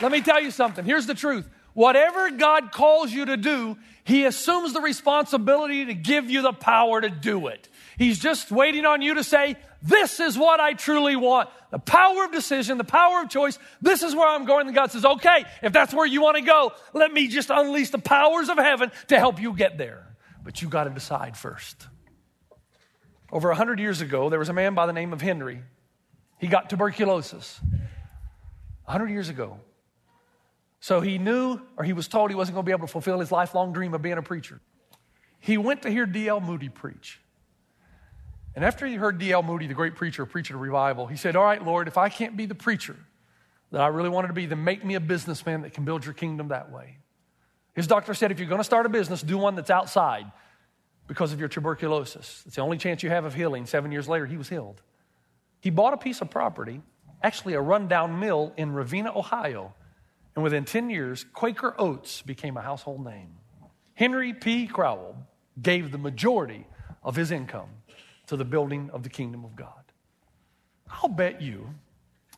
Let 0.02 0.12
me 0.12 0.22
tell 0.22 0.42
you 0.42 0.52
something. 0.52 0.86
Here's 0.86 1.06
the 1.06 1.14
truth. 1.14 1.50
Whatever 1.74 2.32
God 2.32 2.72
calls 2.72 3.12
you 3.12 3.26
to 3.26 3.38
do, 3.38 3.78
He 4.04 4.26
assumes 4.26 4.74
the 4.74 4.82
responsibility 4.82 5.86
to 5.86 5.94
give 5.94 6.30
you 6.30 6.42
the 6.42 6.54
power 6.54 7.00
to 7.00 7.10
do 7.10 7.48
it. 7.48 7.70
He's 7.98 8.20
just 8.20 8.52
waiting 8.52 8.86
on 8.86 9.02
you 9.02 9.16
to 9.16 9.24
say, 9.24 9.56
This 9.82 10.20
is 10.20 10.38
what 10.38 10.60
I 10.60 10.74
truly 10.74 11.16
want. 11.16 11.50
The 11.72 11.80
power 11.80 12.26
of 12.26 12.32
decision, 12.32 12.78
the 12.78 12.84
power 12.84 13.22
of 13.22 13.30
choice. 13.30 13.60
This 13.82 14.04
is 14.04 14.16
where 14.16 14.28
I'm 14.28 14.46
going. 14.46 14.68
And 14.68 14.76
God 14.76 14.92
says, 14.92 15.06
Okay, 15.06 15.46
if 15.62 15.74
that's 15.74 15.94
where 15.94 16.06
you 16.06 16.22
want 16.22 16.38
to 16.38 16.44
go, 16.44 16.74
let 16.94 17.14
me 17.14 17.28
just 17.28 17.50
unleash 17.50 17.92
the 17.92 18.00
powers 18.00 18.50
of 18.50 18.58
heaven 18.58 18.92
to 19.08 19.20
help 19.20 19.40
you 19.40 19.54
get 19.54 19.78
there. 19.78 20.08
But 20.44 20.62
you 20.62 20.70
got 20.70 20.86
to 20.86 20.90
decide 20.90 21.38
first. 21.38 21.88
Over 23.32 23.54
hundred 23.54 23.80
years 23.80 24.02
ago, 24.02 24.30
there 24.30 24.40
was 24.40 24.50
a 24.50 24.54
man 24.54 24.74
by 24.74 24.88
the 24.88 24.94
name 24.94 25.14
of 25.14 25.22
Henry. 25.22 25.62
He 26.40 26.48
got 26.48 26.70
tuberculosis. 26.70 27.60
Hundred 28.86 29.12
years 29.12 29.30
ago. 29.30 29.60
So 30.80 31.02
he 31.02 31.18
knew, 31.18 31.60
or 31.78 31.84
he 31.84 31.94
was 31.94 32.08
told 32.08 32.30
he 32.30 32.36
wasn't 32.36 32.56
going 32.56 32.64
to 32.64 32.70
be 32.70 32.72
able 32.72 32.88
to 32.88 32.92
fulfill 32.92 33.20
his 33.20 33.32
lifelong 33.32 33.74
dream 33.74 33.94
of 33.94 34.02
being 34.02 34.18
a 34.18 34.22
preacher. 34.22 34.62
He 35.40 35.58
went 35.58 35.82
to 35.84 35.90
hear 35.90 36.06
D.L. 36.06 36.42
Moody 36.42 36.70
preach. 36.70 37.20
And 38.56 38.66
after 38.66 38.86
he 38.86 38.96
heard 38.96 39.20
D.L. 39.20 39.44
Moody, 39.44 39.68
the 39.68 39.74
great 39.74 39.96
preacher, 39.96 40.26
preach 40.26 40.50
at 40.50 40.56
a 40.56 40.58
revival, 40.58 41.08
he 41.08 41.16
said, 41.16 41.36
All 41.36 41.44
right, 41.44 41.64
Lord, 41.64 41.88
if 41.88 41.98
I 41.98 42.10
can't 42.10 42.36
be 42.36 42.46
the 42.46 42.56
preacher 42.56 42.96
that 43.72 43.82
I 43.82 43.88
really 43.88 44.10
wanted 44.10 44.30
to 44.30 44.34
be, 44.34 44.46
then 44.46 44.64
make 44.64 44.84
me 44.84 44.96
a 44.96 45.00
businessman 45.00 45.62
that 45.62 45.74
can 45.74 45.86
build 45.86 46.06
your 46.06 46.14
kingdom 46.14 46.50
that 46.50 46.72
way. 46.72 46.98
His 47.74 47.88
doctor 47.88 48.14
said, 48.14 48.32
If 48.32 48.40
you're 48.40 48.50
going 48.50 48.60
to 48.60 48.66
start 48.66 48.86
a 48.86 48.90
business, 48.90 49.22
do 49.22 49.38
one 49.38 49.56
that's 49.56 49.70
outside 49.70 50.32
because 51.08 51.34
of 51.34 51.40
your 51.40 51.50
tuberculosis. 51.50 52.44
It's 52.46 52.56
the 52.56 52.62
only 52.62 52.78
chance 52.78 53.04
you 53.04 53.10
have 53.10 53.26
of 53.26 53.34
healing. 53.34 53.66
Seven 53.66 53.92
years 53.92 54.08
later, 54.08 54.26
he 54.26 54.38
was 54.38 54.50
healed. 54.50 54.82
He 55.60 55.70
bought 55.70 55.94
a 55.94 55.98
piece 55.98 56.22
of 56.22 56.30
property, 56.30 56.82
actually 57.22 57.54
a 57.54 57.62
rundown 57.62 58.20
mill 58.20 58.54
in 58.58 58.74
Ravenna, 58.74 59.18
Ohio. 59.18 59.74
And 60.40 60.44
within 60.46 60.64
10 60.64 60.90
years, 60.90 61.26
Quaker 61.34 61.76
Oats 61.78 62.22
became 62.22 62.56
a 62.56 62.62
household 62.62 63.04
name. 63.04 63.32
Henry 63.94 64.32
P. 64.32 64.68
Crowell 64.68 65.18
gave 65.62 65.92
the 65.92 65.98
majority 65.98 66.66
of 67.04 67.18
his 67.18 67.30
income 67.30 67.68
to 68.28 68.38
the 68.38 68.46
building 68.46 68.90
of 68.94 69.04
the 69.04 69.10
kingdom 69.10 69.44
of 69.44 69.58
God. 69.58 69.84
I'll 70.90 71.10
bet 71.10 71.42
you 71.42 71.72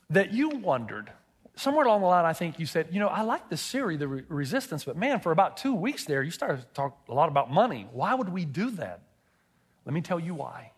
that 0.09 0.33
you 0.33 0.49
wondered, 0.49 1.11
somewhere 1.55 1.85
along 1.85 2.01
the 2.01 2.07
line, 2.07 2.25
I 2.25 2.33
think 2.33 2.57
you 2.57 2.65
said, 2.65 2.87
you 2.89 2.99
know, 2.99 3.07
I 3.07 3.21
like 3.21 3.49
the 3.49 3.57
series, 3.57 3.99
The 3.99 4.07
Re- 4.07 4.23
Resistance, 4.29 4.83
but 4.83 4.97
man, 4.97 5.19
for 5.19 5.31
about 5.31 5.57
two 5.57 5.75
weeks 5.75 6.05
there, 6.05 6.23
you 6.23 6.31
started 6.31 6.61
to 6.61 6.67
talk 6.73 6.97
a 7.07 7.13
lot 7.13 7.29
about 7.29 7.51
money. 7.51 7.87
Why 7.91 8.15
would 8.15 8.29
we 8.29 8.45
do 8.45 8.71
that? 8.71 9.01
Let 9.85 9.93
me 9.93 10.01
tell 10.01 10.19
you 10.19 10.33
why. 10.33 10.71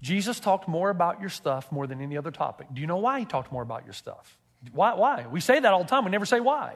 Jesus 0.00 0.40
talked 0.40 0.66
more 0.66 0.88
about 0.88 1.20
your 1.20 1.28
stuff 1.28 1.70
more 1.70 1.86
than 1.86 2.00
any 2.00 2.16
other 2.16 2.30
topic. 2.30 2.68
Do 2.72 2.80
you 2.80 2.86
know 2.86 2.96
why 2.96 3.18
he 3.18 3.26
talked 3.26 3.52
more 3.52 3.62
about 3.62 3.84
your 3.84 3.92
stuff? 3.92 4.38
Why? 4.72 4.94
Why? 4.94 5.26
We 5.30 5.40
say 5.40 5.60
that 5.60 5.72
all 5.72 5.82
the 5.82 5.88
time. 5.88 6.04
We 6.04 6.10
never 6.10 6.26
say 6.26 6.40
why. 6.40 6.74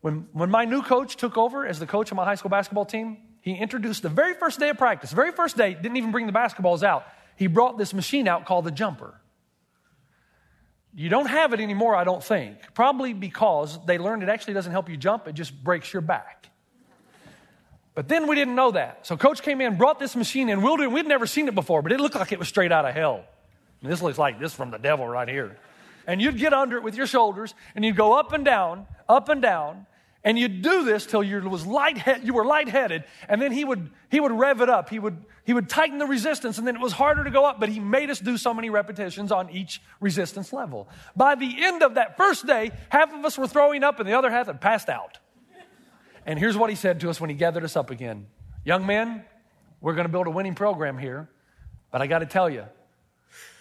When, 0.00 0.28
when 0.32 0.50
my 0.50 0.64
new 0.64 0.82
coach 0.82 1.16
took 1.16 1.38
over 1.38 1.66
as 1.66 1.78
the 1.78 1.86
coach 1.86 2.10
of 2.10 2.16
my 2.16 2.24
high 2.24 2.34
school 2.34 2.50
basketball 2.50 2.84
team, 2.84 3.18
he 3.40 3.54
introduced 3.54 4.02
the 4.02 4.08
very 4.08 4.34
first 4.34 4.58
day 4.58 4.68
of 4.68 4.78
practice, 4.78 5.12
very 5.12 5.32
first 5.32 5.56
day, 5.56 5.74
didn't 5.74 5.96
even 5.96 6.12
bring 6.12 6.26
the 6.26 6.32
basketballs 6.32 6.82
out. 6.82 7.06
He 7.36 7.46
brought 7.46 7.78
this 7.78 7.94
machine 7.94 8.28
out 8.28 8.44
called 8.44 8.64
the 8.64 8.70
jumper. 8.70 9.14
You 10.94 11.08
don't 11.08 11.26
have 11.26 11.52
it 11.52 11.60
anymore, 11.60 11.96
I 11.96 12.04
don't 12.04 12.22
think. 12.22 12.58
Probably 12.74 13.14
because 13.14 13.78
they 13.86 13.98
learned 13.98 14.22
it 14.22 14.28
actually 14.28 14.54
doesn't 14.54 14.72
help 14.72 14.88
you 14.88 14.96
jump, 14.96 15.26
it 15.26 15.34
just 15.34 15.64
breaks 15.64 15.92
your 15.92 16.02
back. 16.02 16.48
But 17.94 18.08
then 18.08 18.26
we 18.26 18.36
didn't 18.36 18.54
know 18.54 18.70
that. 18.72 19.06
So 19.06 19.16
coach 19.16 19.42
came 19.42 19.60
in, 19.60 19.76
brought 19.76 19.98
this 19.98 20.16
machine 20.16 20.48
in. 20.48 20.62
We'll 20.62 20.76
do, 20.76 20.88
we'd 20.88 21.06
never 21.06 21.26
seen 21.26 21.48
it 21.48 21.54
before, 21.54 21.82
but 21.82 21.92
it 21.92 22.00
looked 22.00 22.14
like 22.14 22.32
it 22.32 22.38
was 22.38 22.48
straight 22.48 22.72
out 22.72 22.84
of 22.84 22.94
hell. 22.94 23.24
And 23.82 23.90
this 23.90 24.00
looks 24.00 24.18
like 24.18 24.38
this 24.38 24.54
from 24.54 24.70
the 24.70 24.78
devil 24.78 25.06
right 25.06 25.28
here. 25.28 25.58
And 26.06 26.20
you'd 26.20 26.38
get 26.38 26.52
under 26.52 26.76
it 26.76 26.82
with 26.82 26.96
your 26.96 27.06
shoulders, 27.06 27.54
and 27.74 27.84
you'd 27.84 27.96
go 27.96 28.18
up 28.18 28.32
and 28.32 28.44
down, 28.44 28.86
up 29.08 29.28
and 29.28 29.40
down, 29.40 29.86
and 30.24 30.38
you'd 30.38 30.62
do 30.62 30.84
this 30.84 31.04
till 31.04 31.22
you 31.22 31.40
was 31.48 31.66
light 31.66 32.00
you 32.22 32.32
were 32.32 32.44
lightheaded, 32.44 33.04
and 33.28 33.42
then 33.42 33.50
he 33.50 33.64
would 33.64 33.90
he 34.08 34.20
would 34.20 34.32
rev 34.32 34.60
it 34.60 34.68
up. 34.68 34.88
He 34.88 34.98
would 34.98 35.24
he 35.44 35.52
would 35.52 35.68
tighten 35.68 35.98
the 35.98 36.06
resistance, 36.06 36.58
and 36.58 36.66
then 36.66 36.76
it 36.76 36.80
was 36.80 36.92
harder 36.92 37.24
to 37.24 37.30
go 37.30 37.44
up. 37.44 37.58
But 37.58 37.68
he 37.68 37.80
made 37.80 38.08
us 38.08 38.20
do 38.20 38.36
so 38.36 38.54
many 38.54 38.70
repetitions 38.70 39.32
on 39.32 39.50
each 39.50 39.82
resistance 40.00 40.52
level. 40.52 40.88
By 41.16 41.34
the 41.34 41.64
end 41.64 41.82
of 41.82 41.94
that 41.94 42.16
first 42.16 42.46
day, 42.46 42.70
half 42.88 43.12
of 43.12 43.24
us 43.24 43.36
were 43.36 43.48
throwing 43.48 43.82
up, 43.82 43.98
and 43.98 44.08
the 44.08 44.16
other 44.16 44.30
half 44.30 44.46
had 44.46 44.60
passed 44.60 44.88
out. 44.88 45.18
And 46.24 46.38
here's 46.38 46.56
what 46.56 46.70
he 46.70 46.76
said 46.76 47.00
to 47.00 47.10
us 47.10 47.20
when 47.20 47.30
he 47.30 47.34
gathered 47.34 47.64
us 47.64 47.76
up 47.76 47.90
again 47.90 48.26
Young 48.64 48.86
men, 48.86 49.24
we're 49.80 49.94
going 49.94 50.06
to 50.06 50.12
build 50.12 50.28
a 50.28 50.30
winning 50.30 50.54
program 50.54 50.98
here, 50.98 51.28
but 51.90 52.00
I 52.00 52.06
got 52.06 52.20
to 52.20 52.26
tell 52.26 52.48
you, 52.48 52.64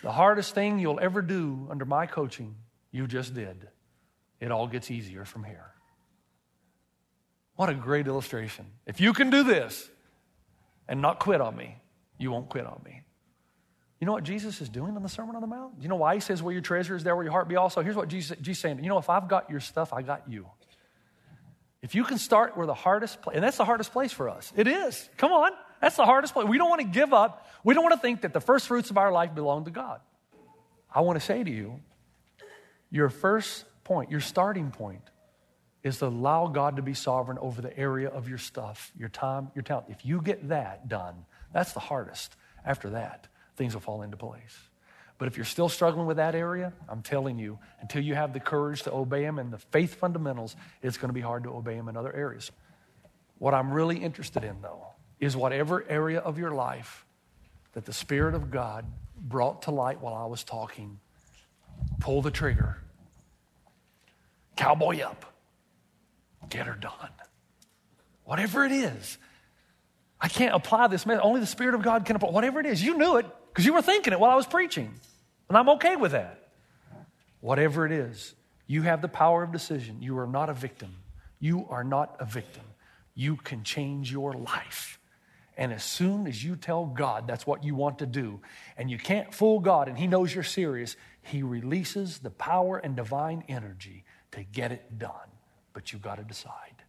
the 0.02 0.12
hardest 0.12 0.54
thing 0.54 0.80
you'll 0.80 1.00
ever 1.00 1.22
do 1.22 1.68
under 1.70 1.86
my 1.86 2.06
coaching, 2.06 2.56
you 2.92 3.08
just 3.08 3.34
did. 3.34 3.68
It 4.40 4.52
all 4.52 4.68
gets 4.68 4.90
easier 4.92 5.26
from 5.26 5.44
here. 5.44 5.72
What 7.56 7.70
a 7.70 7.74
great 7.74 8.08
illustration. 8.08 8.66
If 8.86 9.00
you 9.00 9.14
can 9.14 9.30
do 9.30 9.44
this 9.44 9.90
and 10.88 11.02
not 11.02 11.20
quit 11.20 11.42
on 11.42 11.56
me, 11.56 11.78
you 12.18 12.32
won't 12.32 12.50
quit 12.50 12.66
on 12.66 12.82
me. 12.84 13.04
You 14.00 14.08
know 14.08 14.14
what 14.14 14.24
Jesus 14.24 14.62
is 14.62 14.70
doing 14.70 14.96
on 14.96 15.04
the 15.04 15.10
Sermon 15.10 15.36
on 15.36 15.42
the 15.42 15.48
Mount? 15.48 15.76
You 15.80 15.88
know 15.88 15.96
why 15.96 16.16
he 16.16 16.22
says, 16.22 16.42
Where 16.42 16.52
your 16.52 16.64
treasure 16.64 16.96
is, 16.96 17.04
there 17.04 17.16
will 17.16 17.24
your 17.24 17.32
heart 17.32 17.48
be 17.48 17.56
also? 17.56 17.82
Here's 17.82 17.96
what 17.96 18.08
Jesus, 18.08 18.36
Jesus 18.38 18.58
is 18.58 18.60
saying. 18.60 18.84
You 18.84 18.90
know, 18.90 18.98
if 18.98 19.10
I've 19.10 19.28
got 19.28 19.50
your 19.52 19.60
stuff, 19.60 19.94
I 19.94 20.02
got 20.02 20.24
you. 20.28 20.48
If 21.84 21.94
you 21.94 22.04
can 22.04 22.18
start 22.18 22.58
where 22.58 22.66
the 22.66 22.74
hardest 22.74 23.22
place, 23.22 23.36
and 23.36 23.44
that's 23.44 23.58
the 23.58 23.66
hardest 23.66 23.92
place 23.92 24.12
for 24.12 24.28
us. 24.28 24.52
It 24.56 24.68
is. 24.68 25.08
Come 25.18 25.32
on. 25.32 25.52
That's 25.82 25.96
the 25.96 26.06
hardest 26.06 26.34
place. 26.34 26.48
We 26.48 26.58
don't 26.58 26.70
want 26.70 26.82
to 26.82 26.88
give 26.88 27.14
up. 27.14 27.48
We 27.64 27.74
don't 27.74 27.84
want 27.84 27.96
to 27.96 28.02
think 28.02 28.22
that 28.22 28.34
the 28.34 28.40
first 28.40 28.68
fruits 28.68 28.92
of 28.92 28.98
our 28.98 29.12
life 29.12 29.34
belong 29.34 29.66
to 29.66 29.72
God. 29.72 30.00
I 30.94 31.02
want 31.02 31.20
to 31.20 31.26
say 31.26 31.44
to 31.44 31.50
you, 31.50 31.80
your 32.92 33.10
first 33.10 33.66
point, 33.84 34.12
your 34.12 34.20
starting 34.20 34.72
point, 34.72 35.02
is 35.84 35.98
to 36.00 36.06
allow 36.06 36.48
God 36.48 36.76
to 36.76 36.82
be 36.82 36.94
sovereign 36.94 37.40
over 37.40 37.62
the 37.62 37.76
area 37.76 38.10
of 38.10 38.30
your 38.30 38.38
stuff, 38.38 38.92
your 38.98 39.10
time, 39.10 39.50
your 39.56 39.64
talent. 39.64 39.88
If 39.90 40.06
you 40.06 40.22
get 40.22 40.50
that 40.50 40.88
done, 40.88 41.26
that's 41.54 41.74
the 41.74 41.80
hardest. 41.80 42.36
After 42.64 42.92
that, 42.92 43.28
things 43.56 43.74
will 43.74 43.82
fall 43.82 44.04
into 44.04 44.18
place. 44.18 44.58
But 45.18 45.28
if 45.28 45.38
you're 45.38 45.46
still 45.46 45.70
struggling 45.70 46.06
with 46.06 46.18
that 46.18 46.36
area, 46.36 46.74
I'm 46.90 47.02
telling 47.02 47.40
you, 47.40 47.58
until 47.80 48.04
you 48.04 48.14
have 48.14 48.34
the 48.34 48.40
courage 48.40 48.84
to 48.84 48.94
obey 48.94 49.24
Him 49.24 49.40
and 49.40 49.52
the 49.52 49.58
faith 49.58 49.96
fundamentals, 49.96 50.56
it's 50.84 50.98
going 50.98 51.10
to 51.10 51.14
be 51.14 51.22
hard 51.22 51.44
to 51.44 51.50
obey 51.50 51.76
Him 51.76 51.90
in 51.90 51.98
other 51.98 52.14
areas. 52.14 52.52
What 53.38 53.54
I'm 53.54 53.72
really 53.72 53.98
interested 53.98 54.44
in, 54.44 54.62
though, 54.62 54.91
is 55.22 55.38
whatever 55.38 55.86
area 55.88 56.20
of 56.20 56.38
your 56.38 56.52
life 56.52 57.06
that 57.74 57.86
the 57.86 57.94
Spirit 57.94 58.36
of 58.36 58.52
God 58.52 58.86
brought 59.16 59.62
to 59.64 59.72
light 59.72 60.02
while 60.02 60.16
I 60.16 60.26
was 60.26 60.44
talking, 60.44 61.00
pull 62.00 62.22
the 62.22 62.32
trigger, 62.32 62.80
cowboy 64.58 65.00
up, 65.00 65.26
get 66.50 66.66
her 66.66 66.76
done. 66.76 67.10
Whatever 68.26 68.66
it 68.66 68.72
is. 68.72 69.18
I 70.20 70.28
can't 70.28 70.54
apply 70.54 70.88
this 70.88 71.06
message. 71.06 71.22
Only 71.24 71.40
the 71.40 71.48
Spirit 71.48 71.76
of 71.76 71.82
God 71.82 72.06
can 72.06 72.16
apply. 72.16 72.30
Whatever 72.30 72.60
it 72.60 72.66
is, 72.66 72.84
you 72.84 72.98
knew 72.98 73.18
it 73.18 73.26
because 73.50 73.66
you 73.66 73.74
were 73.74 73.82
thinking 73.82 74.14
it 74.14 74.20
while 74.20 74.32
I 74.32 74.36
was 74.36 74.46
preaching. 74.46 74.94
And 75.50 75.58
I'm 75.58 75.70
okay 75.70 75.96
with 75.96 76.12
that. 76.12 76.50
Whatever 77.40 77.86
it 77.86 77.92
is, 77.92 78.36
you 78.68 78.84
have 78.84 79.02
the 79.02 79.08
power 79.08 79.44
of 79.44 79.52
decision. 79.52 80.02
You 80.02 80.18
are 80.20 80.28
not 80.28 80.50
a 80.50 80.54
victim. 80.54 80.96
You 81.40 81.66
are 81.70 81.84
not 81.84 82.16
a 82.20 82.26
victim. 82.26 82.64
You 83.16 83.36
can 83.36 83.64
change 83.64 84.12
your 84.12 84.34
life. 84.34 85.00
And 85.62 85.72
as 85.72 85.84
soon 85.84 86.26
as 86.26 86.44
you 86.44 86.56
tell 86.56 86.88
God 86.88 87.28
that's 87.28 87.46
what 87.46 87.64
you 87.64 87.76
want 87.76 88.00
to 88.00 88.08
do, 88.08 88.40
and 88.78 88.90
you 88.90 88.98
can't 88.98 89.32
fool 89.32 89.60
God 89.60 89.88
and 89.88 89.96
He 89.96 90.08
knows 90.08 90.34
you're 90.34 90.44
serious, 90.44 90.96
He 91.22 91.44
releases 91.44 92.18
the 92.18 92.32
power 92.32 92.80
and 92.80 92.96
divine 92.96 93.44
energy 93.48 94.04
to 94.32 94.42
get 94.42 94.72
it 94.72 94.98
done. 94.98 95.12
But 95.74 95.94
you've 95.94 96.02
got 96.02 96.16
to 96.16 96.24
decide. 96.24 96.82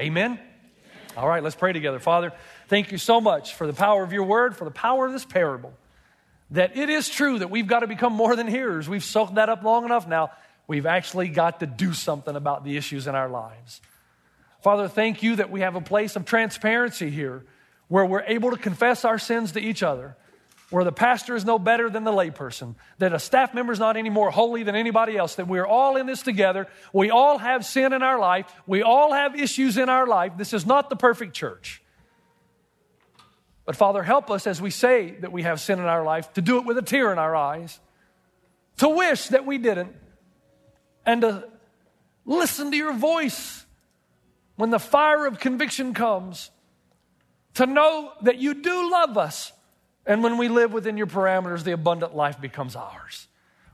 Amen? 0.00 0.40
All 1.16 1.28
right, 1.28 1.40
let's 1.40 1.54
pray 1.54 1.72
together. 1.72 2.00
Father, 2.00 2.32
thank 2.66 2.90
you 2.90 2.98
so 2.98 3.20
much 3.20 3.54
for 3.54 3.68
the 3.68 3.72
power 3.72 4.02
of 4.02 4.12
your 4.12 4.24
word, 4.24 4.56
for 4.56 4.64
the 4.64 4.72
power 4.72 5.06
of 5.06 5.12
this 5.12 5.24
parable. 5.24 5.72
That 6.50 6.76
it 6.76 6.90
is 6.90 7.08
true 7.08 7.38
that 7.38 7.48
we've 7.48 7.68
got 7.68 7.80
to 7.80 7.86
become 7.86 8.12
more 8.12 8.34
than 8.34 8.48
hearers. 8.48 8.88
We've 8.88 9.04
soaked 9.04 9.36
that 9.36 9.48
up 9.48 9.62
long 9.62 9.84
enough 9.84 10.08
now. 10.08 10.32
We've 10.66 10.86
actually 10.86 11.28
got 11.28 11.60
to 11.60 11.66
do 11.66 11.92
something 11.92 12.34
about 12.34 12.64
the 12.64 12.76
issues 12.76 13.06
in 13.06 13.14
our 13.14 13.28
lives. 13.28 13.80
Father, 14.64 14.88
thank 14.88 15.22
you 15.22 15.36
that 15.36 15.52
we 15.52 15.60
have 15.60 15.76
a 15.76 15.80
place 15.80 16.16
of 16.16 16.24
transparency 16.24 17.08
here 17.08 17.44
where 17.92 18.06
we're 18.06 18.24
able 18.26 18.50
to 18.50 18.56
confess 18.56 19.04
our 19.04 19.18
sins 19.18 19.52
to 19.52 19.60
each 19.60 19.82
other, 19.82 20.16
where 20.70 20.82
the 20.82 20.90
pastor 20.90 21.36
is 21.36 21.44
no 21.44 21.58
better 21.58 21.90
than 21.90 22.04
the 22.04 22.10
layperson, 22.10 22.74
that 22.96 23.12
a 23.12 23.18
staff 23.18 23.52
member 23.52 23.70
is 23.70 23.78
not 23.78 23.98
any 23.98 24.08
more 24.08 24.30
holy 24.30 24.62
than 24.62 24.74
anybody 24.74 25.14
else, 25.14 25.34
that 25.34 25.46
we're 25.46 25.66
all 25.66 25.98
in 25.98 26.06
this 26.06 26.22
together. 26.22 26.66
We 26.94 27.10
all 27.10 27.36
have 27.36 27.66
sin 27.66 27.92
in 27.92 28.02
our 28.02 28.18
life, 28.18 28.46
we 28.66 28.82
all 28.82 29.12
have 29.12 29.38
issues 29.38 29.76
in 29.76 29.90
our 29.90 30.06
life. 30.06 30.38
This 30.38 30.54
is 30.54 30.64
not 30.64 30.88
the 30.88 30.96
perfect 30.96 31.34
church. 31.34 31.82
But 33.66 33.76
Father, 33.76 34.02
help 34.02 34.30
us 34.30 34.46
as 34.46 34.58
we 34.58 34.70
say 34.70 35.10
that 35.20 35.30
we 35.30 35.42
have 35.42 35.60
sin 35.60 35.78
in 35.78 35.84
our 35.84 36.02
life 36.02 36.32
to 36.32 36.40
do 36.40 36.56
it 36.56 36.64
with 36.64 36.78
a 36.78 36.82
tear 36.82 37.12
in 37.12 37.18
our 37.18 37.36
eyes, 37.36 37.78
to 38.78 38.88
wish 38.88 39.28
that 39.28 39.44
we 39.44 39.58
didn't, 39.58 39.94
and 41.04 41.20
to 41.20 41.46
listen 42.24 42.70
to 42.70 42.76
your 42.78 42.94
voice 42.94 43.66
when 44.56 44.70
the 44.70 44.78
fire 44.78 45.26
of 45.26 45.38
conviction 45.38 45.92
comes, 45.92 46.50
to 47.54 47.66
know 47.66 48.12
that 48.22 48.38
you 48.38 48.54
do 48.54 48.90
love 48.90 49.18
us. 49.18 49.52
And 50.06 50.22
when 50.22 50.38
we 50.38 50.48
live 50.48 50.72
within 50.72 50.96
your 50.96 51.06
parameters, 51.06 51.64
the 51.64 51.72
abundant 51.72 52.14
life 52.14 52.40
becomes 52.40 52.74
ours. 52.74 53.28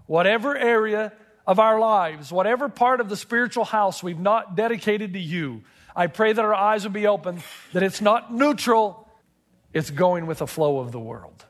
Whatever 0.06 0.56
area 0.56 1.12
of 1.46 1.58
our 1.58 1.78
lives, 1.78 2.30
whatever 2.30 2.68
part 2.68 3.00
of 3.00 3.08
the 3.08 3.16
spiritual 3.16 3.64
house 3.64 4.02
we've 4.02 4.18
not 4.18 4.56
dedicated 4.56 5.14
to 5.14 5.18
you, 5.18 5.62
I 5.96 6.06
pray 6.06 6.32
that 6.32 6.44
our 6.44 6.54
eyes 6.54 6.84
will 6.84 6.92
be 6.92 7.06
open, 7.06 7.42
that 7.72 7.82
it's 7.82 8.00
not 8.00 8.32
neutral, 8.32 9.08
it's 9.72 9.90
going 9.90 10.26
with 10.26 10.38
the 10.38 10.46
flow 10.46 10.80
of 10.80 10.92
the 10.92 11.00
world. 11.00 11.44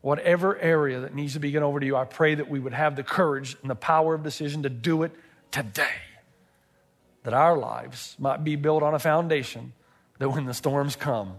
Whatever 0.00 0.56
area 0.58 1.00
that 1.00 1.14
needs 1.14 1.32
to 1.32 1.40
be 1.40 1.50
given 1.50 1.64
over 1.64 1.80
to 1.80 1.86
you, 1.86 1.96
I 1.96 2.04
pray 2.04 2.34
that 2.34 2.48
we 2.48 2.60
would 2.60 2.74
have 2.74 2.94
the 2.94 3.02
courage 3.02 3.56
and 3.62 3.70
the 3.70 3.74
power 3.74 4.14
of 4.14 4.22
decision 4.22 4.62
to 4.62 4.68
do 4.68 5.02
it 5.02 5.12
today. 5.50 5.96
That 7.22 7.34
our 7.34 7.56
lives 7.56 8.14
might 8.18 8.44
be 8.44 8.56
built 8.56 8.82
on 8.82 8.94
a 8.94 8.98
foundation 8.98 9.72
that 10.18 10.28
when 10.28 10.44
the 10.44 10.54
storms 10.54 10.96
come, 10.96 11.34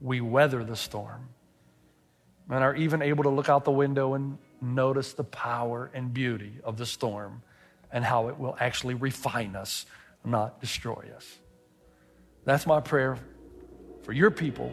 we 0.00 0.20
weather 0.20 0.64
the 0.64 0.76
storm 0.76 1.28
and 2.48 2.64
are 2.64 2.74
even 2.74 3.02
able 3.02 3.24
to 3.24 3.30
look 3.30 3.48
out 3.48 3.64
the 3.64 3.70
window 3.70 4.14
and 4.14 4.38
notice 4.60 5.12
the 5.12 5.24
power 5.24 5.90
and 5.94 6.12
beauty 6.12 6.52
of 6.64 6.76
the 6.76 6.86
storm 6.86 7.42
and 7.92 8.04
how 8.04 8.28
it 8.28 8.38
will 8.38 8.56
actually 8.60 8.94
refine 8.94 9.56
us, 9.56 9.86
not 10.24 10.60
destroy 10.60 11.04
us. 11.16 11.38
That's 12.44 12.66
my 12.66 12.80
prayer 12.80 13.18
for 14.02 14.12
your 14.12 14.30
people. 14.30 14.72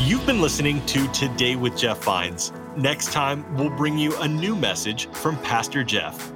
You've 0.00 0.26
been 0.26 0.42
listening 0.42 0.84
to 0.86 1.08
Today 1.08 1.56
with 1.56 1.76
Jeff 1.76 2.04
Vines. 2.04 2.52
Next 2.76 3.12
time, 3.12 3.56
we'll 3.56 3.70
bring 3.70 3.96
you 3.96 4.14
a 4.20 4.28
new 4.28 4.54
message 4.54 5.08
from 5.12 5.38
Pastor 5.38 5.82
Jeff. 5.82 6.35